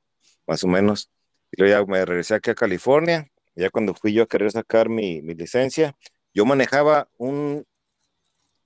[0.48, 1.12] más o menos.
[1.52, 3.30] Y luego ya me regresé aquí a California.
[3.56, 5.96] Ya cuando fui yo a querer sacar mi, licencia,
[6.34, 7.66] yo manejaba un,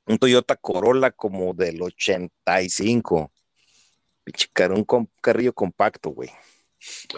[0.06, 3.32] un Toyota Corolla como del 85.
[4.67, 6.30] Un, un carrillo compacto, güey.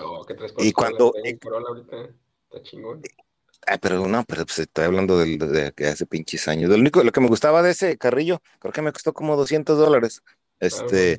[0.01, 0.25] Oh,
[0.59, 1.13] y cuando...
[1.41, 2.15] Corolla ahorita?
[2.49, 3.01] Está chingón.
[3.67, 5.37] Ah, pero no, pero pues estoy hablando de,
[5.75, 6.69] de, hace pinches años.
[6.69, 9.77] Lo único, lo que me gustaba de ese carrillo, creo que me costó como 200
[9.77, 10.23] dólares.
[10.59, 11.17] Este,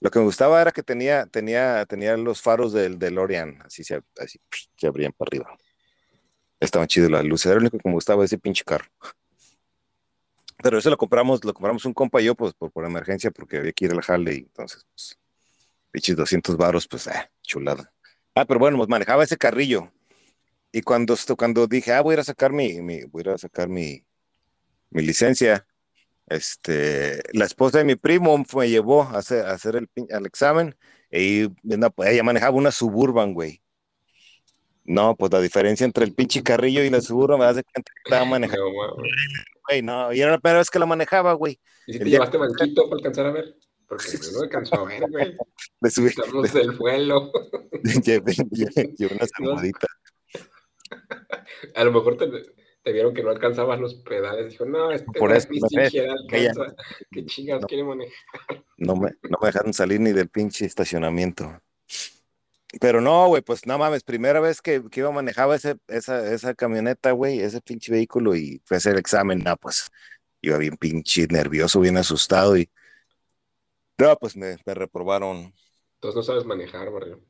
[0.00, 3.84] lo que me gustaba era que tenía, tenía, tenía los faros del, del Orion, así
[3.84, 4.40] se, así
[4.76, 5.56] se abrían para arriba.
[6.58, 8.88] Estaban chidos las luces, era lo único que me gustaba de ese pinche carro.
[10.62, 13.58] Pero eso lo compramos, lo compramos un compa y yo, pues, por, por emergencia, porque
[13.58, 15.18] había que ir al jale y entonces, pues,
[15.92, 17.92] pinches 200 varos, pues, ah, chulada.
[18.34, 19.92] Ah, pero bueno, pues manejaba ese carrillo
[20.76, 24.04] y cuando, cuando dije, ah, voy a ir a sacar mi, voy a, sacar mi,
[24.90, 25.66] mi licencia,
[26.26, 30.76] este, la esposa de mi primo me llevó a hacer, a hacer el, examen
[31.10, 33.62] y pues, ella manejaba una Suburban, güey.
[34.84, 38.24] No, pues la diferencia entre el pinche carrillo y la Suburban me hace que estaba
[38.26, 38.66] manejando.
[39.66, 41.58] Güey, no, y era la primera vez que la manejaba, güey.
[41.86, 43.56] ¿Y si te llevaste banquito para alcanzar a ver?
[43.88, 45.34] Porque no alcanzó a ver, güey.
[45.80, 46.08] Me subí.
[46.08, 47.32] Estamos del vuelo.
[48.04, 48.34] llevé,
[49.10, 49.86] una saludita
[51.74, 54.50] a lo mejor te, vieron que no alcanzabas los pedales.
[54.50, 56.74] Dijo, no, este Por eso, alcanza.
[57.10, 58.14] ¿Qué chingados quiere manejar?
[58.76, 61.60] No me, no me dejaron salir ni del pinche estacionamiento.
[62.80, 66.54] Pero no, güey, pues no mames, primera vez que, que iba manejaba ese, esa, esa
[66.54, 69.88] camioneta, güey, ese pinche vehículo y fue a hacer el examen, no, pues
[70.42, 72.68] iba bien pinche nervioso, bien asustado y
[73.98, 75.54] no, pues me, me reprobaron.
[75.94, 77.22] Entonces no sabes manejar, barrio.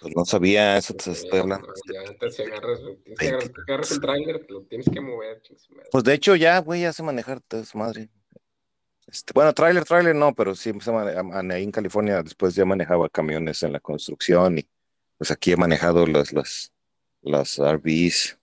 [0.00, 1.72] Pues no sabía, eso te estoy hablando.
[1.92, 5.42] Ya, te si agarras, tienes que agarras, el trailer, te lo tienes que mover.
[5.90, 8.10] Pues de hecho ya, güey, ya sé manejar, su madre.
[9.06, 13.72] Este, bueno, trailer, trailer no, pero sí, ahí en California después ya manejaba camiones en
[13.72, 14.68] la construcción y
[15.18, 16.72] pues aquí he manejado los, los,
[17.22, 18.38] las RVs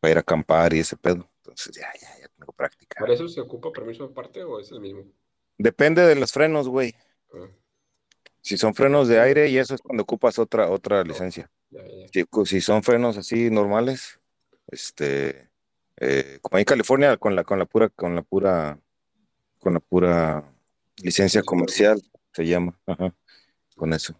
[0.00, 1.30] para ir a acampar y ese pedo.
[1.36, 2.98] Entonces ya, ya, ya tengo práctica.
[2.98, 5.04] ¿Para eso se ocupa permiso aparte o es el mismo?
[5.58, 6.94] Depende de los frenos, güey.
[7.34, 7.48] Ah.
[8.42, 11.48] Si son frenos de aire y eso es cuando ocupas otra, otra licencia.
[12.44, 14.20] Si, son frenos así normales,
[14.66, 15.48] este,
[15.96, 18.78] eh, como en California, con la, con la pura, con la pura,
[19.60, 20.44] con la pura
[20.96, 22.02] licencia comercial,
[22.32, 22.76] se llama,
[23.76, 24.14] con eso.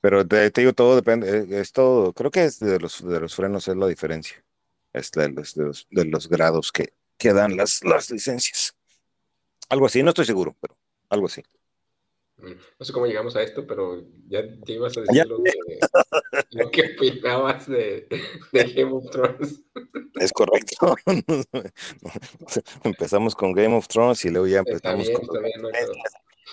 [0.00, 3.34] Pero te, digo, todo depende, eh, es todo, creo que es de los, de los
[3.36, 4.44] frenos es la diferencia,
[4.92, 8.74] es de los, de los, grados que, que dan las, las licencias.
[9.68, 10.76] Algo así, no estoy seguro, pero
[11.08, 11.42] algo así.
[12.38, 17.68] No sé cómo llegamos a esto, pero ya te ibas a decir lo, que opinabas
[17.68, 18.06] de,
[18.52, 19.60] Game of Thrones.
[20.14, 20.96] Es correcto.
[22.84, 25.26] Empezamos con Game of Thrones y luego ya empezamos con...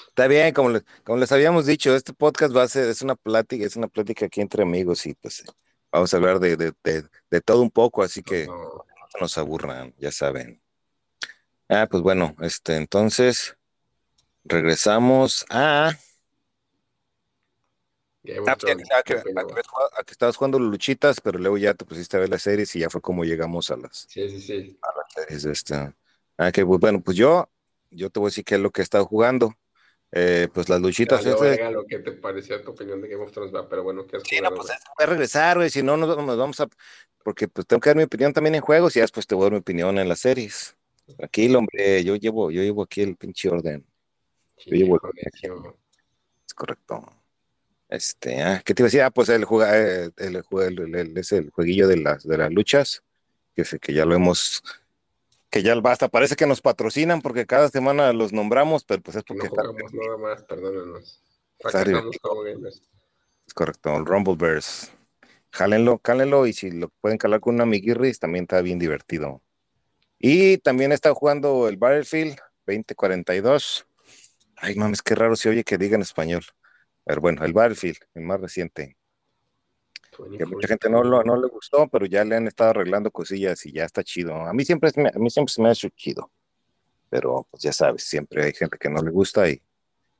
[0.10, 3.16] Está bien, como, les, como les habíamos dicho, este podcast va a ser, es una
[3.16, 5.44] plática, es una plática aquí entre amigos y pues
[5.92, 8.86] vamos a hablar de, de, todo un poco, así que no
[9.20, 10.62] nos aburran, ya saben.
[11.70, 13.58] Ah, pues bueno, este, entonces
[14.46, 15.90] regresamos a.
[18.48, 19.22] Ah, pues, a, que,
[20.12, 23.00] estabas jugando luchitas, pero luego ya te pusiste a ver las series y ya fue
[23.00, 24.80] como llegamos a las, sí, sí, sí.
[24.82, 25.46] A las series.
[25.46, 25.96] Esta.
[26.38, 27.50] Ah, que pues, bueno, pues yo,
[27.92, 29.54] yo te voy a decir qué es lo que he estado jugando.
[30.12, 31.24] Eh, pues las luchitas.
[31.24, 31.72] Ya, este...
[31.72, 34.24] lo que te parecía tu opinión de Game of Thrones, va, pero bueno, ¿qué has
[34.24, 36.68] sí, no, pues voy a regresar, güey, si no nos, vamos a.
[37.24, 39.46] Porque pues tengo que dar mi opinión también en juegos y después te voy a
[39.46, 40.76] dar mi opinión en las series.
[41.18, 43.86] Tranquilo, hombre, yo llevo, yo llevo aquí el pinche orden.
[46.46, 47.04] Es correcto.
[47.88, 49.02] Este, ah, ¿qué te iba a decir?
[49.02, 53.04] Ah, pues el, eh, el, el, el, es el jueguillo de las, de las luchas,
[53.54, 54.64] que, que ya lo hemos,
[55.50, 59.24] que ya basta, parece que nos patrocinan porque cada semana los nombramos, pero pues es
[59.24, 59.48] porque...
[59.48, 61.22] No jugamos nada más, perdónenos.
[63.48, 64.92] Es correcto, el Rumble Bears.
[65.52, 69.42] Jálenlo, cálenlo y si lo pueden calar con una amiguirris, también está bien divertido.
[70.20, 73.88] Y también está jugando el Battlefield 2042.
[74.66, 76.44] Ay, mames, qué raro se oye que diga en español.
[77.04, 78.98] Pero bueno, el Battlefield, el más reciente.
[80.12, 83.64] Que mucha gente no, lo, no le gustó, pero ya le han estado arreglando cosillas
[83.68, 84.34] y ya está chido.
[84.34, 86.32] A mí siempre, a mí siempre se me ha hecho chido.
[87.12, 89.62] Pero pues ya sabes, siempre hay gente que no le gusta y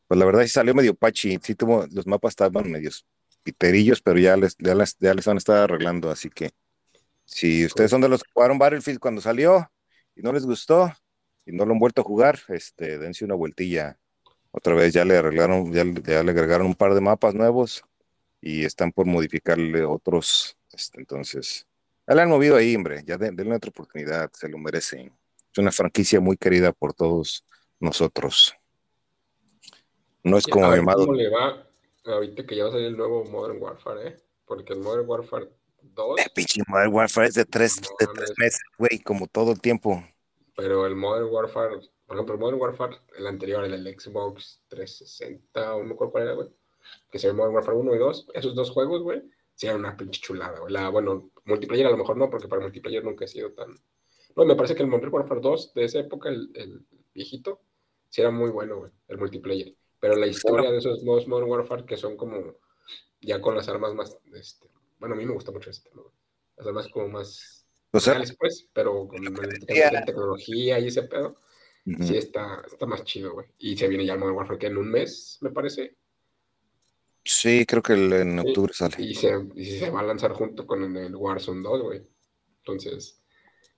[0.08, 1.40] pues la verdad sí salió medio pachi.
[1.42, 3.08] Sí tuvo, los mapas estaban medios
[3.42, 6.12] piterillos, pero ya les, ya les, ya les han estado arreglando.
[6.12, 6.52] Así que
[7.24, 9.72] si ustedes son de los que jugaron Battlefield cuando salió
[10.16, 10.94] y no les gustó
[11.48, 13.98] y no lo han vuelto a jugar, este, dense una vueltilla
[14.56, 17.84] otra vez ya le arreglaron, ya, le agregaron un par de mapas nuevos
[18.40, 20.58] y están por modificarle otros.
[20.72, 21.68] Este, entonces,
[22.08, 25.12] ya le han movido ahí, hombre, ya denle otra oportunidad, se lo merecen.
[25.52, 27.44] Es una franquicia muy querida por todos
[27.82, 28.56] nosotros.
[30.24, 31.06] No es como llamado.
[31.06, 31.68] ¿Cómo le va
[32.06, 34.18] ahorita que ya va a salir el nuevo Modern Warfare, eh?
[34.46, 35.50] Porque el Modern Warfare
[35.82, 36.20] 2.
[36.22, 40.02] El pinche Modern Warfare es de tres, de tres meses, güey, como todo el tiempo.
[40.56, 45.80] Pero el Modern Warfare por ejemplo, Modern Warfare, el anterior, el del Xbox 360, o
[45.80, 46.50] no me acuerdo cuál era, güey,
[47.12, 49.24] que se Modern Warfare 1 y 2, esos dos juegos, güey,
[49.56, 50.72] sí eran una pinche chulada, güey.
[50.72, 53.76] La, bueno, multiplayer a lo mejor no, porque para multiplayer nunca he sido tan...
[54.36, 57.62] No, me parece que el Modern Warfare 2 de esa época, el, el viejito,
[58.10, 59.76] sí era muy bueno, güey, el multiplayer.
[60.00, 62.58] Pero la historia de esos modos Modern Warfare que son como
[63.20, 66.14] ya con las armas más, este, bueno, a mí me gusta mucho este, ¿no?
[66.58, 67.55] Las armas como más...
[67.98, 71.38] O sea, pues, pero con la tecnología y ese pedo
[71.86, 73.46] Sí, está, está más chido, güey.
[73.60, 75.96] Y se viene ya el Modern Warfare que en un mes, me parece.
[77.24, 78.96] Sí, creo que en octubre sale.
[78.98, 82.02] Y se, y se va a lanzar junto con el Warzone 2, güey.
[82.58, 83.22] Entonces,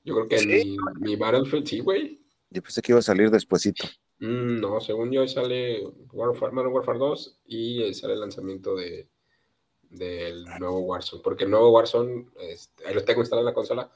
[0.05, 2.21] yo creo que mi, mi, Battlefield, sí, güey.
[2.49, 3.85] Yo pensé que iba a salir despuesito.
[4.19, 9.09] Mm, no, según yo sale Warfare, Modern Warfare 2 y sale el lanzamiento de
[9.89, 11.21] del nuevo Warzone.
[11.21, 13.91] Porque el nuevo Warzone, este, ahí lo tengo instalado en la consola,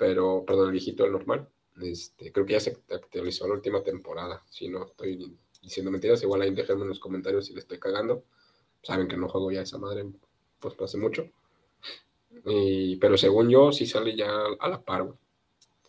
[0.00, 1.46] pero, perdón, el viejito, el normal.
[1.78, 4.42] Este, creo que ya se actualizó la última temporada.
[4.48, 8.24] Si no estoy diciendo mentiras, igual ahí déjenme en los comentarios si le estoy cagando.
[8.82, 10.06] Saben que no juego ya esa madre,
[10.58, 11.28] pues hace mucho.
[12.98, 15.18] pero según yo, sí sale ya a la par, güey.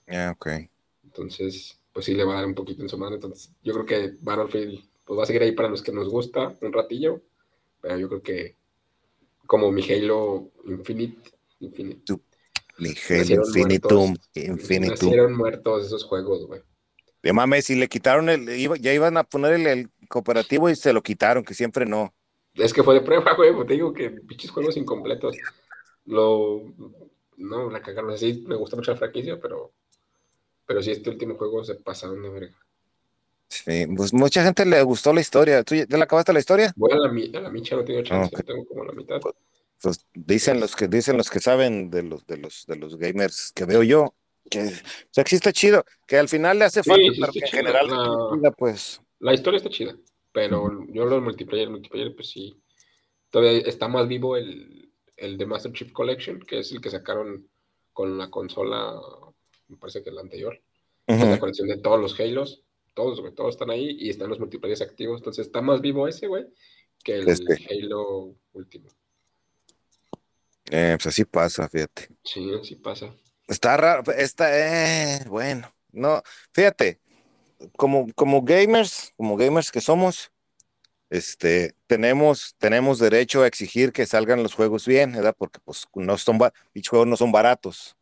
[0.10, 0.70] Ah, ok.
[1.06, 3.16] Entonces, pues sí le va a dar un poquito en su mano.
[3.16, 6.58] Entonces, yo creo que Battlefield pues va a seguir ahí para los que nos gusta
[6.60, 7.22] un ratillo.
[7.80, 8.58] Pero yo creo que
[9.48, 12.04] como mi Halo Infinite, Infinite
[12.78, 15.10] ni Infinitum, Infinitum.
[15.10, 16.62] Nacieron muertos esos juegos, güey.
[17.24, 18.48] De mames, si le quitaron el,
[18.80, 22.14] ya iban a poner el, cooperativo y se lo quitaron, que siempre no.
[22.54, 25.38] Es que fue de prueba, güey, te digo que pinches juegos incompletos.
[26.06, 26.64] Lo,
[27.38, 29.72] no, la cagaron así, me gusta mucho la franquicia, pero,
[30.66, 32.56] pero sí, este último juego se pasaron de verga.
[33.48, 35.64] Sí, pues mucha gente le gustó la historia.
[35.64, 36.74] ¿Tú ya la acabaste la historia?
[36.76, 39.20] Voy a la, a la micha, no tengo chance, tengo como la mitad.
[40.14, 43.66] Dicen los que dicen los que saben de los de los de los gamers que
[43.66, 44.14] veo yo
[44.50, 47.88] que o sea, que está chido, que al final le hace falta, en general
[48.42, 49.96] la, pues la historia está chida,
[50.32, 52.62] pero yo lo del multiplayer, multiplayer pues sí
[53.30, 57.48] todavía está más vivo el, el de Master Chief Collection, que es el que sacaron
[57.94, 59.00] con la consola,
[59.68, 60.62] me parece que la anterior,
[61.08, 62.64] la colección de todos los Halos,
[62.94, 66.46] todos, todos están ahí y están los multiplayers activos, entonces está más vivo ese, güey,
[67.04, 67.58] que el este.
[67.70, 68.90] Halo último.
[70.72, 72.08] Eh, pues así pasa, fíjate.
[72.24, 73.14] Sí, así pasa.
[73.48, 77.02] Está raro, está, eh, bueno, no, fíjate,
[77.76, 80.32] como, como gamers, como gamers que somos,
[81.10, 85.36] este, tenemos, tenemos derecho a exigir que salgan los juegos bien, ¿verdad?
[85.38, 86.40] Porque pues no son,
[86.90, 87.98] juegos no son baratos,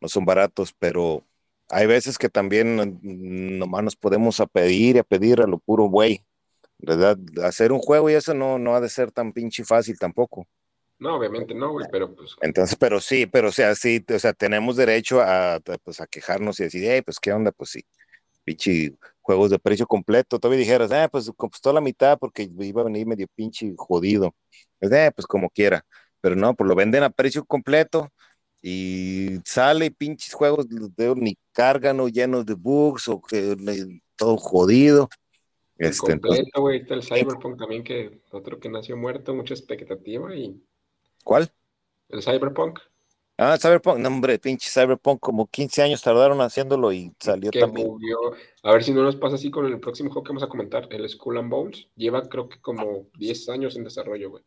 [0.00, 1.26] no son baratos, pero
[1.68, 3.00] hay veces que también
[3.58, 6.24] nomás nos podemos a pedir, a pedir a lo puro güey,
[6.78, 7.18] ¿verdad?
[7.42, 10.46] Hacer un juego y eso no, no ha de ser tan pinche fácil tampoco.
[10.98, 12.36] No, obviamente no, güey, pero pues.
[12.40, 16.60] Entonces, pero sí, pero o sea, sí, o sea, tenemos derecho a, pues, a quejarnos
[16.60, 17.84] y decir, hey, pues qué onda, pues sí,
[18.44, 20.38] pinche juegos de precio completo.
[20.38, 24.34] Todavía dijeras, eh, pues costó la mitad porque iba a venir medio pinche jodido.
[24.78, 25.84] Pues, eh, pues como quiera.
[26.20, 28.08] Pero no, pues lo venden a precio completo
[28.60, 33.56] y sale pinches juegos de, ni cargan o llenos de bugs o que
[34.16, 35.08] todo jodido.
[35.78, 40.62] Este, completo, güey, está el Cyberpunk también, que otro que nació muerto, mucha expectativa y
[41.22, 41.50] ¿Cuál?
[42.08, 42.80] El Cyberpunk.
[43.38, 47.88] Ah, Cyberpunk, no, hombre, pinche Cyberpunk, como 15 años tardaron haciéndolo y salió también.
[48.62, 50.86] A ver si no nos pasa así con el próximo juego que vamos a comentar,
[50.90, 51.88] el Skull and Bones.
[51.96, 54.44] Lleva creo que como 10 años en desarrollo, güey.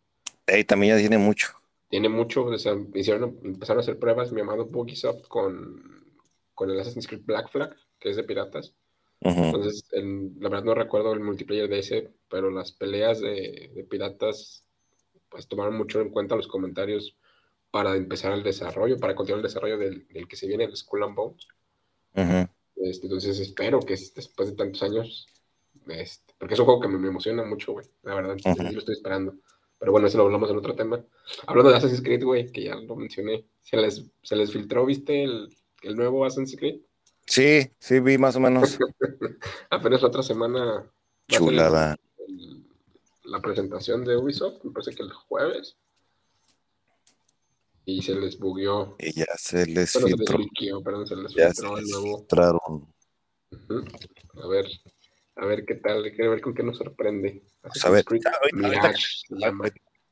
[0.47, 1.49] Ey, también ya tiene mucho.
[1.89, 6.05] Tiene mucho, o sea, hicieron, empezaron a hacer pruebas, mi amado Bugisoft, con,
[6.53, 8.73] con el Assassin's Creed Black Flag, que es de piratas.
[9.21, 14.64] Entonces, la verdad no recuerdo el multiplayer de ese, pero las peleas de, piratas,
[15.35, 17.17] pues tomaron mucho en cuenta los comentarios
[17.69, 21.13] para empezar el desarrollo, para continuar el desarrollo del, que se viene, el Skull and
[21.13, 21.45] Bones.
[22.77, 25.27] Este, entonces espero que después de tantos años,
[25.89, 29.35] este, porque es un juego que me, emociona mucho, güey, la verdad, lo estoy esperando.
[29.77, 31.03] Pero bueno, eso lo hablamos en otro tema.
[31.47, 35.25] Hablando de Assassin's Creed, güey, que ya lo mencioné, se les, se les filtró, ¿viste
[35.25, 36.79] el, el nuevo Assassin's Creed?
[37.25, 38.79] Sí, sí, vi más o menos.
[39.69, 40.89] Apenas la otra semana.
[41.27, 41.97] Chulada.
[43.25, 45.77] La presentación de Ubisoft, me parece que el jueves.
[47.85, 48.95] Y se les bugueó.
[48.99, 50.39] Y ya se les filtró.
[50.83, 52.25] perdón, se les filtró el nuevo.
[54.41, 54.65] A ver,
[55.35, 57.43] a ver qué tal, quiero ver con qué nos sorprende.
[57.83, 58.05] a ver,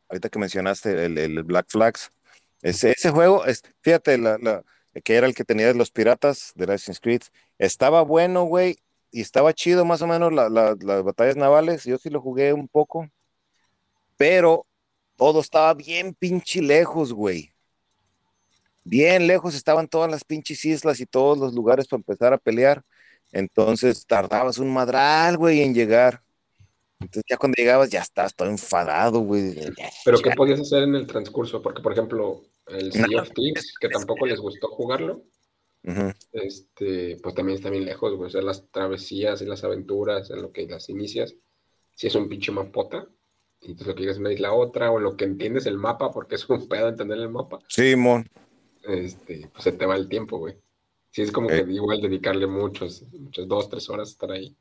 [0.10, 2.12] ahorita, que mencionaste el, el Black Flags,
[2.62, 4.64] ese, ese juego, es, fíjate, la, la,
[5.04, 7.24] que era el que tenía de los piratas de Assassin's Creed,
[7.58, 8.78] estaba bueno, güey,
[9.14, 13.08] y estaba chido más o menos las batallas navales, yo sí lo jugué un poco,
[14.18, 14.66] pero
[15.16, 17.54] todo estaba bien pinche lejos, güey.
[18.84, 22.82] Bien lejos estaban todas las pinches islas y todos los lugares para empezar a pelear.
[23.32, 26.24] Entonces tardabas un madral, güey, en llegar.
[27.00, 29.56] Entonces ya cuando llegabas ya estabas todo enfadado, güey.
[30.04, 31.62] Pero ¿qué podías hacer en el transcurso?
[31.62, 35.22] Porque, por ejemplo, el Sea of Thieves, que tampoco les gustó jugarlo,
[36.32, 38.28] este, pues también está bien lejos, güey.
[38.28, 41.36] O sea, las travesías y las aventuras en lo que las inicias,
[41.96, 43.08] si es un pinche mapota,
[43.62, 46.12] y entonces lo que llegas a una isla otra, o lo que entiendes el mapa,
[46.12, 47.60] porque es un pedo entender el mapa.
[47.68, 48.28] Sí, mon.
[48.84, 50.56] Este, pues se te va el tiempo, güey.
[51.12, 54.56] Sí, es como que igual dedicarle muchos, muchas, dos, tres horas a estar ahí.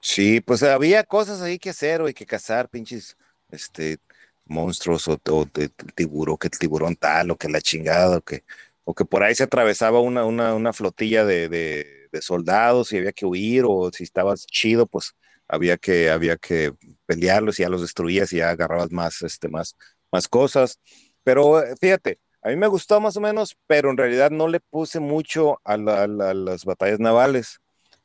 [0.00, 3.16] Sí, pues había cosas ahí que hacer o hay que cazar, pinches,
[3.50, 3.98] este,
[4.46, 5.18] monstruos o,
[5.52, 8.44] de, tiburón, que el tiburón tal o que la chingada o que,
[8.84, 13.12] o que por ahí se atravesaba una, una, una flotilla de, de, soldados y había
[13.12, 15.14] que huir o si estabas chido, pues
[15.48, 16.74] había que, había que
[17.06, 19.76] pelearlos y ya los destruías y ya agarrabas más, este, más,
[20.10, 20.78] más cosas.
[21.24, 24.60] Pero eh, fíjate, a mí me gustó más o menos, pero en realidad no le
[24.60, 27.60] puse mucho a, las batallas navales.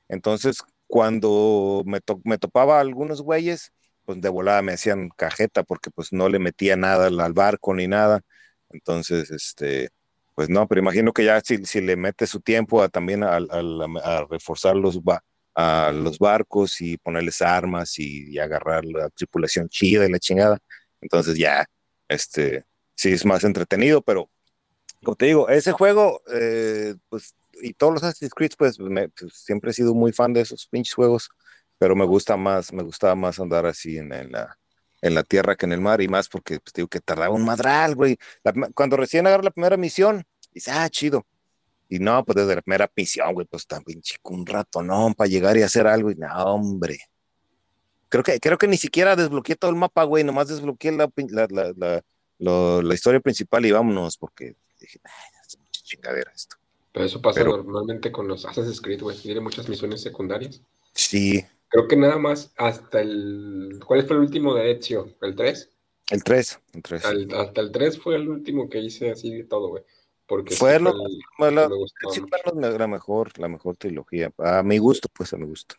[0.08, 3.74] Entonces, cuando me, me topaba a algunos güeyes,
[4.06, 7.88] pues de volada me hacían cajeta porque pues no le metía nada al, barco ni
[7.88, 8.22] nada.
[8.70, 9.90] Entonces, este,
[10.38, 13.40] pues no, pero imagino que ya si, si le mete su tiempo a, también a,
[14.30, 15.00] reforzar los,
[15.56, 20.60] a los barcos y ponerles armas y, agarrar la tripulación chida y la chingada,
[21.02, 21.66] entonces ya,
[22.08, 24.30] este, sí es más entretenido, pero
[25.04, 29.72] como te digo, ese juego, eh, pues, y todos los Assassin's Creed, pues, pues, siempre
[29.72, 31.32] he sido muy fan de esos pinches juegos,
[31.80, 34.56] pero me gusta más, me gustaba más andar así en, la,
[35.08, 37.46] en la tierra que en el mar, y más porque, pues, digo que tardaba un
[37.46, 38.18] madral, güey.
[38.74, 41.26] cuando recién agarré la primera misión, dice, ah, chido.
[41.90, 45.30] Y no, pues desde la primera misión, güey, pues también chico, un rato, no, para
[45.30, 47.00] llegar y hacer algo, y no, hombre.
[48.10, 52.04] Creo que, creo que ni siquiera desbloqueé todo el mapa, güey, nomás desbloqueé la, la
[52.40, 55.00] la historia principal y vámonos, porque dije,
[55.48, 56.56] es mucha chingadera esto.
[56.92, 59.18] Pero eso pasa normalmente con los Assassin's Creed, güey.
[59.18, 60.62] Tiene muchas misiones secundarias.
[60.94, 61.46] Sí.
[61.70, 63.80] Creo que nada más hasta el.
[63.86, 65.14] ¿Cuál fue el último de Ezio?
[65.22, 65.70] ¿El 3?
[66.12, 66.60] El 3.
[66.74, 67.06] El 3.
[67.34, 69.84] hasta el 3 fue el último que hice así de todo, güey.
[70.26, 70.94] Porque fue, lo,
[71.38, 74.30] fue la, la, mejor, la mejor trilogía.
[74.38, 75.76] A mi gusto, pues a mi gusto.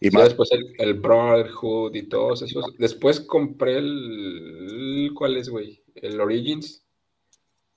[0.00, 0.24] Y más.
[0.24, 2.74] después el, Brotherhood y todos esos.
[2.78, 5.10] Después compré el.
[5.14, 5.82] ¿Cuál es, güey?
[5.94, 6.84] El Origins.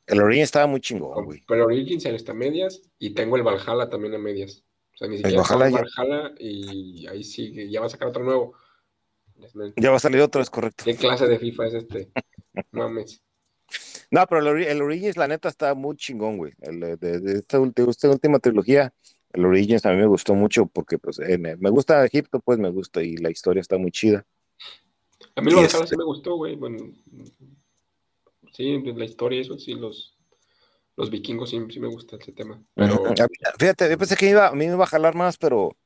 [0.08, 1.44] El Origins estaba muy chingón, güey.
[1.48, 4.64] Pero el Origins está a medias y tengo el Valhalla también a medias.
[5.00, 8.54] Sea, ni siquiera el Valhalla, Valhalla y ahí sí, ya va a sacar otro nuevo.
[9.78, 10.84] Ya va a salir otro, es correcto.
[10.84, 12.12] ¿Qué clase de FIFA es este?
[12.72, 13.24] Mames.
[14.12, 16.52] No, pero el, Origins, la neta, está muy chingón, güey.
[16.60, 18.94] El, de, esta, esta, última trilogía,
[19.32, 22.70] el Origins a mí me gustó mucho porque pues, eh, me, gusta Egipto, pues me
[22.70, 24.26] gusta y la historia está muy chida.
[25.36, 26.58] A mí lo este sí me gustó, güey.
[26.58, 26.92] Bueno,
[28.52, 30.19] sí, la historia, eso sí, los,
[31.00, 32.62] los vikingos sí, sí me gusta ese tema.
[32.76, 33.02] Pero...
[33.58, 35.78] Fíjate, yo pensé que iba, a mí me iba a jalar más, pero,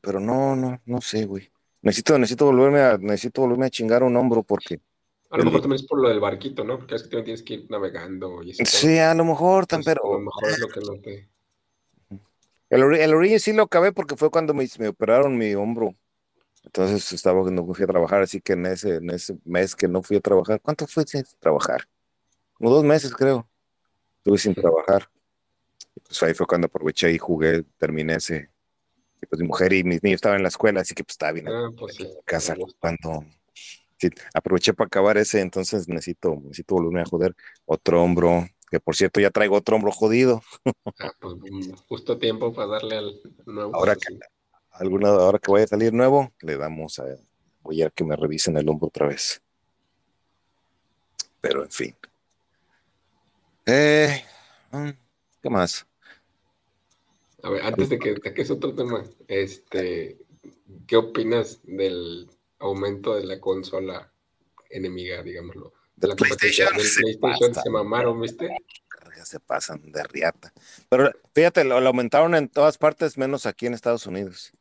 [0.00, 1.50] pero no, no, no sé, güey.
[1.82, 4.80] Necesito, necesito volverme a, necesito volverme a chingar un hombro porque.
[5.28, 6.78] A lo mejor también es por lo del barquito, ¿no?
[6.78, 8.64] Porque es que tienes que ir navegando y eso.
[8.64, 10.02] Sí, a lo mejor, tan, pero.
[10.02, 11.28] A lo mejor es lo que no te.
[12.70, 15.94] El, el Origin sí lo acabé porque fue cuando me, me, operaron mi hombro.
[16.64, 20.02] Entonces estaba no fui a trabajar, así que en ese, en ese mes que no
[20.02, 21.86] fui a trabajar, ¿cuánto fue sin trabajar?
[22.54, 23.46] Como dos meses creo.
[24.24, 25.06] Estuve sin trabajar.
[26.02, 28.48] pues ahí fue cuando aproveché y jugué, terminé ese.
[29.20, 31.32] Y pues mi mujer y mis niños estaban en la escuela, así que pues estaba
[31.32, 33.26] bien ah, pues casa cuando.
[33.98, 38.96] Sí, aproveché para acabar ese, entonces necesito, necesito volverme a joder otro hombro, que por
[38.96, 40.42] cierto ya traigo otro hombro jodido.
[40.98, 41.34] Ah, pues
[41.86, 43.76] justo tiempo para darle al nuevo.
[43.76, 44.18] Ahora que,
[44.70, 47.04] alguna, ahora que vaya a salir nuevo, le damos a,
[47.60, 49.42] voy a que me revisen el hombro otra vez.
[51.42, 51.94] Pero en fin.
[53.66, 54.24] Eh,
[54.72, 54.90] mm,
[55.42, 55.86] ¿Qué más?
[57.42, 60.18] A ver, antes de que es otro tema, este,
[60.86, 64.10] ¿qué opinas del aumento de la consola
[64.70, 65.72] enemiga, digámoslo?
[65.96, 68.48] De la PlayStation, PlayStation se, mamaron, ¿viste?
[69.16, 70.52] Ya se pasan de riata.
[70.88, 74.52] Pero fíjate, lo, aumentaron en todas partes, menos aquí en Estados Unidos.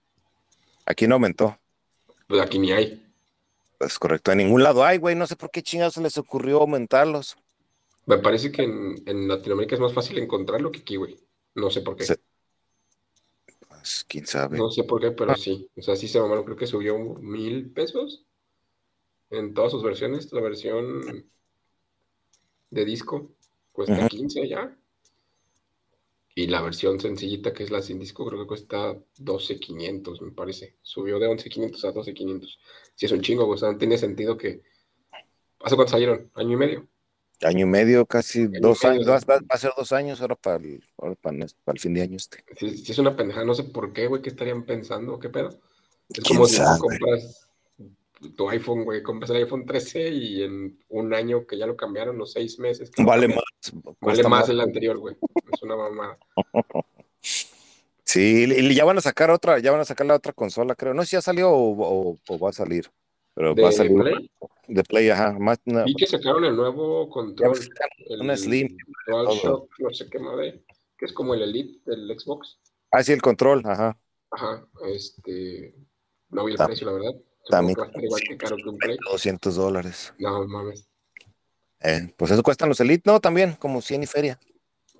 [0.85, 1.57] Aquí no aumentó.
[2.27, 3.03] Pues aquí ni hay.
[3.79, 5.15] Pues correcto, en ningún lado hay, güey.
[5.15, 7.35] No sé por qué chingados se les ocurrió aumentarlos.
[8.05, 11.17] Me parece que en, Latinoamérica es más fácil encontrarlo que aquí, güey.
[11.55, 12.05] No sé por qué.
[13.67, 14.57] Pues quién sabe.
[14.57, 15.69] No sé por qué, pero sí.
[15.77, 16.43] O sea, sí se mamaron.
[16.43, 18.25] Creo que subió mil pesos
[19.29, 20.31] en todas sus versiones.
[20.33, 21.25] La versión
[22.69, 23.31] de disco
[23.71, 24.77] cuesta 15 ya.
[26.35, 30.77] Y la versión sencillita, que es la sin disco, creo que cuesta 12.500, me parece.
[30.81, 32.57] Subió de 11.500 a 12.500.
[32.95, 34.63] Si es un chingo, o sea, no tiene sentido que...
[35.59, 36.31] ¿Hace cuánto salieron?
[36.33, 36.87] ¿Año y medio?
[37.43, 39.07] Año y medio, casi dos años.
[39.07, 40.83] Va, a ser dos años ahora para el,
[41.21, 42.43] para, el, fin de año este.
[42.57, 43.45] Sí, es una pendejada.
[43.45, 45.49] No sé por qué, güey, qué estarían pensando, qué pedo.
[46.09, 47.47] Es como si compras
[48.35, 52.17] tu iPhone, güey, compras el iPhone 13 y en un año que ya lo cambiaron,
[52.17, 52.91] los seis meses.
[52.97, 53.43] Vale más.
[53.99, 55.15] Vale más el anterior, güey.
[55.51, 56.17] Es una mamada.
[58.05, 60.93] Sí, y ya van a sacar otra, ya van a sacar la otra consola, creo.
[60.93, 62.91] No sé si ya salió o, va a salir.
[63.33, 63.97] Pero va a salir.
[63.97, 64.29] Play?
[64.68, 65.38] De Play, ajá.
[65.86, 67.57] Y que sacaron el nuevo control.
[68.20, 68.78] un Slim.
[69.07, 70.64] no sé qué madre.
[70.97, 72.59] Que es como el Elite del Xbox.
[72.91, 73.97] Ah, sí, el control, ajá.
[74.32, 75.76] Ajá, este.
[76.30, 77.14] No vi el precio, la verdad.
[77.49, 77.78] También.
[78.01, 78.78] igual que caro que un
[79.11, 80.14] 200 dólares.
[80.18, 80.88] No mames.
[81.82, 83.20] Eh, pues eso cuestan los Elite, ¿no?
[83.20, 84.39] También, como 100 y feria.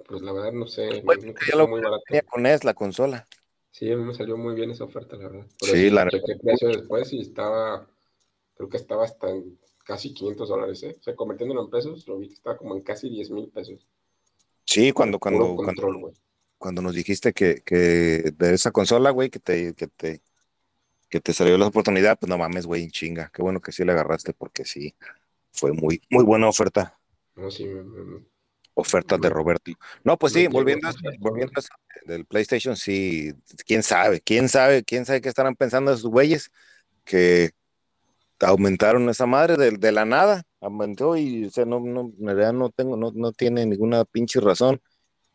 [0.07, 1.01] Pues la verdad no sé.
[1.03, 2.03] Bueno, ya lo muy barato.
[2.30, 3.26] con es la consola.
[3.72, 5.47] Sí, a mí me salió muy bien esa oferta, la verdad.
[5.59, 6.20] sí, la verdad.
[6.43, 7.88] precio después y estaba,
[8.55, 10.95] creo que estaba hasta en casi 500 dólares, ¿eh?
[10.99, 13.87] O sea, convirtiéndolo en pesos, lo vi que estaba como en casi 10 mil pesos.
[14.65, 16.13] Sí, cuando, cuando, cuando,
[16.57, 20.21] cuando, nos dijiste que, que de esa consola, güey, que te, que te
[21.13, 23.29] que te salió la oportunidad, pues no mames, güey, chinga.
[23.31, 24.95] Qué bueno que sí le agarraste porque sí,
[25.51, 26.99] fue muy, muy buena oferta.
[27.35, 27.69] No, sí,
[28.73, 29.71] Oferta de Roberto.
[30.03, 31.61] No, pues sí, volviendo, a, volviendo
[32.05, 33.31] del PlayStation, sí,
[33.67, 36.49] quién sabe, quién sabe, quién sabe qué estarán pensando esos güeyes
[37.03, 37.51] que
[38.45, 42.69] aumentaron esa madre de, la nada, aumentó y, o sea, no, no, en realidad no
[42.69, 44.81] tengo, no, no tiene ninguna pinche razón.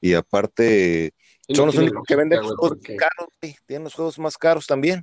[0.00, 1.12] Y aparte,
[1.48, 3.28] son los únicos que venden juegos caros,
[3.66, 5.02] tienen los juegos más caros también.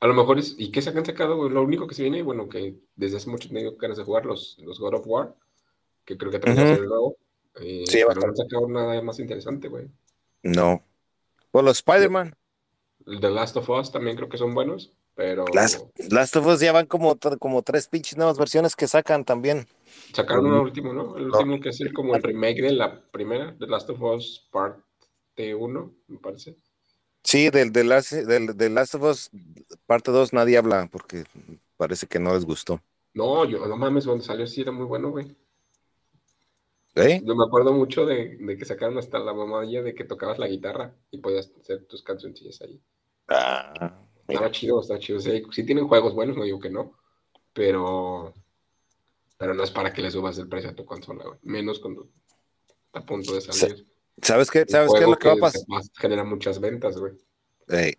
[0.00, 1.48] A lo mejor es, ¿y qué se han sacado?
[1.48, 4.58] Lo único que se viene, bueno, que desde hace mucho tiempo ganas de jugar los,
[4.60, 5.34] los God of War,
[6.04, 7.16] que creo que también va a ser el nuevo.
[7.60, 9.88] Eh, sí, pero no han sacado nada más interesante, güey.
[10.42, 10.84] No.
[11.52, 12.36] Los Spider-Man.
[13.06, 15.46] The Last of Us también creo que son buenos, pero.
[15.52, 15.80] Last,
[16.12, 19.66] Last of Us ya van como, como tres pinches nuevas versiones que sacan también.
[20.12, 21.16] Sacaron un último, ¿no?
[21.16, 24.48] El último que es el, como el remake de la primera, The Last of Us
[24.52, 24.78] Part
[25.36, 26.56] 1, me parece.
[27.24, 27.88] Sí, del, del,
[28.56, 29.30] del, Last of Us
[29.86, 31.24] parte 2 nadie habla porque
[31.76, 32.80] parece que no les gustó.
[33.14, 35.34] No, yo no mames, cuando salió sí era muy bueno, güey.
[36.94, 37.20] ¿Eh?
[37.24, 40.94] Yo me acuerdo mucho de, que sacaron hasta la mamadilla de que tocabas la guitarra
[41.10, 42.80] y podías hacer tus canciones ahí.
[43.28, 45.20] Ah, estaba chido, estaba chido.
[45.20, 46.96] sí tienen juegos buenos, no digo que no,
[47.52, 48.34] pero
[49.38, 51.38] pero no es para que le subas el precio a tu consola, güey.
[51.42, 52.08] Menos cuando
[52.86, 53.86] está a punto de salir.
[54.22, 54.64] ¿Sabes qué?
[54.66, 55.62] ¿Sabes qué es lo que, va a pasar?
[55.94, 57.12] Genera muchas ventas, güey.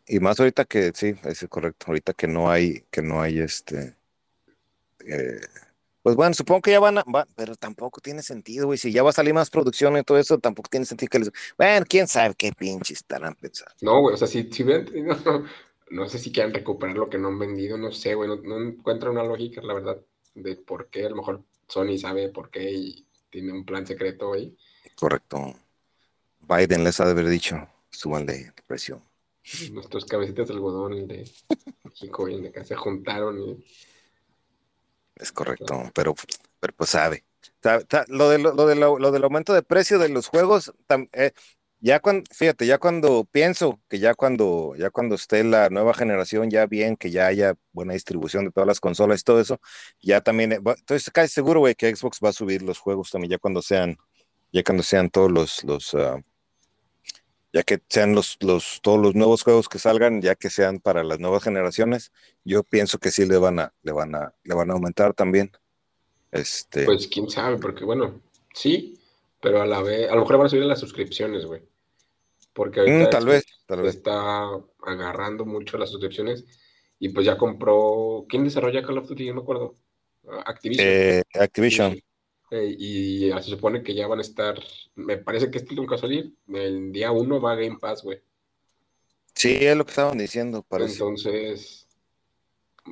[0.07, 3.95] y más ahorita que, sí, es correcto, ahorita que no hay, que no hay este,
[5.05, 5.41] eh,
[6.01, 7.03] pues bueno, supongo que ya van a,
[7.35, 10.39] pero tampoco tiene sentido, güey, si ya va a salir más producción y todo eso,
[10.39, 13.75] tampoco tiene sentido que les, bueno, quién sabe qué pinches estarán pensando.
[13.81, 14.89] No, güey, o sea, si, si ven,
[15.25, 15.43] no,
[15.89, 18.57] no, sé si quieren recuperar lo que no han vendido, no sé, güey, no, no
[18.57, 20.01] encuentro una lógica, la verdad,
[20.35, 24.33] de por qué, a lo mejor Sony sabe por qué y tiene un plan secreto
[24.33, 24.55] ahí.
[24.95, 25.55] Correcto.
[26.39, 29.01] Biden les ha de haber dicho, súbanle el precio.
[29.71, 31.31] Nuestros cabecitas de algodón, el de
[31.83, 33.65] México y el de acá se juntaron y...
[35.15, 36.13] Es correcto, pero,
[36.59, 37.23] pero pues sabe.
[38.07, 40.73] Lo, de, lo, de lo, del aumento de precio de los juegos,
[41.13, 41.31] eh,
[41.79, 46.49] ya cuando, fíjate, ya cuando pienso que ya cuando, ya cuando esté la nueva generación
[46.49, 49.59] ya bien, que ya haya buena distribución de todas las consolas y todo eso,
[50.01, 53.31] ya también, eh, estoy casi seguro, güey, que Xbox va a subir los juegos también
[53.31, 53.97] ya cuando sean,
[54.51, 56.19] ya cuando sean todos los, los, ah,
[57.53, 61.03] ya que sean los, los, todos los nuevos juegos que salgan, ya que sean para
[61.03, 62.11] las nuevas generaciones,
[62.43, 65.51] yo pienso que sí le van a, le van a, le van a aumentar también.
[66.31, 66.85] Este...
[66.85, 68.19] Pues quién sabe, porque bueno,
[68.53, 68.96] sí,
[69.41, 71.61] pero a la vez, a lo mejor van a subir las suscripciones, güey.
[72.53, 73.95] Porque ahorita Mm, tal vez, tal vez.
[73.95, 74.45] está
[74.83, 76.45] agarrando mucho las suscripciones
[76.99, 78.25] y pues ya compró.
[78.27, 79.27] ¿Quién desarrolla Call of Duty?
[79.27, 79.75] No me acuerdo.
[80.27, 80.87] Ah, Activision.
[80.87, 81.99] Eh, Activision.
[82.49, 84.57] Eh, y se supone que ya van a estar.
[84.95, 86.33] Me parece que este nunca va a salir.
[86.51, 88.21] El día uno va a Game Pass, güey.
[89.35, 90.93] Sí, es lo que estaban diciendo, parece.
[90.93, 91.87] Entonces.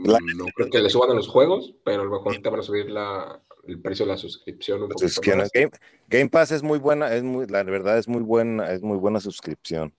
[0.04, 2.60] La- No creo que le suban a los juegos, pero a lo mejor te van
[2.60, 5.52] a subir la, el precio de la suscripción un poquito más.
[5.54, 5.72] Game,
[6.08, 9.20] Game Pass es muy buena, es muy, la verdad es muy buena, es muy buena
[9.20, 9.94] suscripción.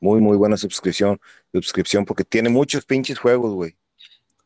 [0.00, 1.20] Muy, muy buena suscripción,
[1.52, 3.76] suscripción, porque tiene muchos pinches juegos, güey.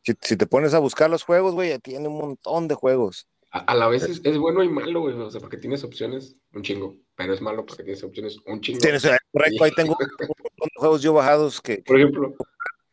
[0.01, 3.27] Si, si te pones a buscar los juegos, güey, tiene un montón de juegos.
[3.51, 5.13] A, a la vez es, es bueno y malo, güey.
[5.15, 8.79] O sea, porque tienes opciones un chingo, pero es malo porque tienes opciones un chingo.
[8.79, 12.35] Tienes, correcto, ahí tengo un montón de juegos yo bajados que, Por ejemplo,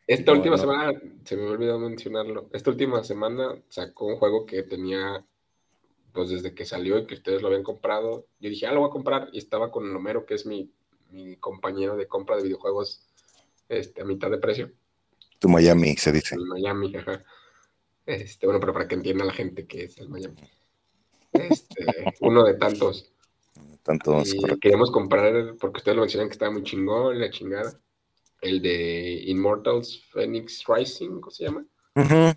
[0.05, 0.61] esta No, última no.
[0.61, 5.25] semana, se me olvidó mencionarlo, esta última semana sacó un juego que tenía,
[6.13, 8.89] pues desde que salió y que ustedes lo habían comprado, yo dije, ah, lo voy
[8.89, 10.71] a comprar, y estaba con Homero, que es mi,
[11.11, 13.07] mi compañero de compra de videojuegos
[13.69, 14.71] este, a mitad de precio,
[15.41, 16.37] tu Miami se dice.
[16.37, 17.23] Miami, ajá.
[18.05, 20.37] Este, bueno, pero para que entienda la gente que es el Miami.
[21.33, 21.83] Este,
[22.21, 23.11] uno de tantos.
[23.81, 27.81] Tanto, Y queríamos comprar, porque ustedes lo mencionan que estaba muy chingón, la chingada.
[28.39, 31.65] El de Immortals Phoenix Rising, ¿cómo se llama?
[31.95, 32.35] Ujú.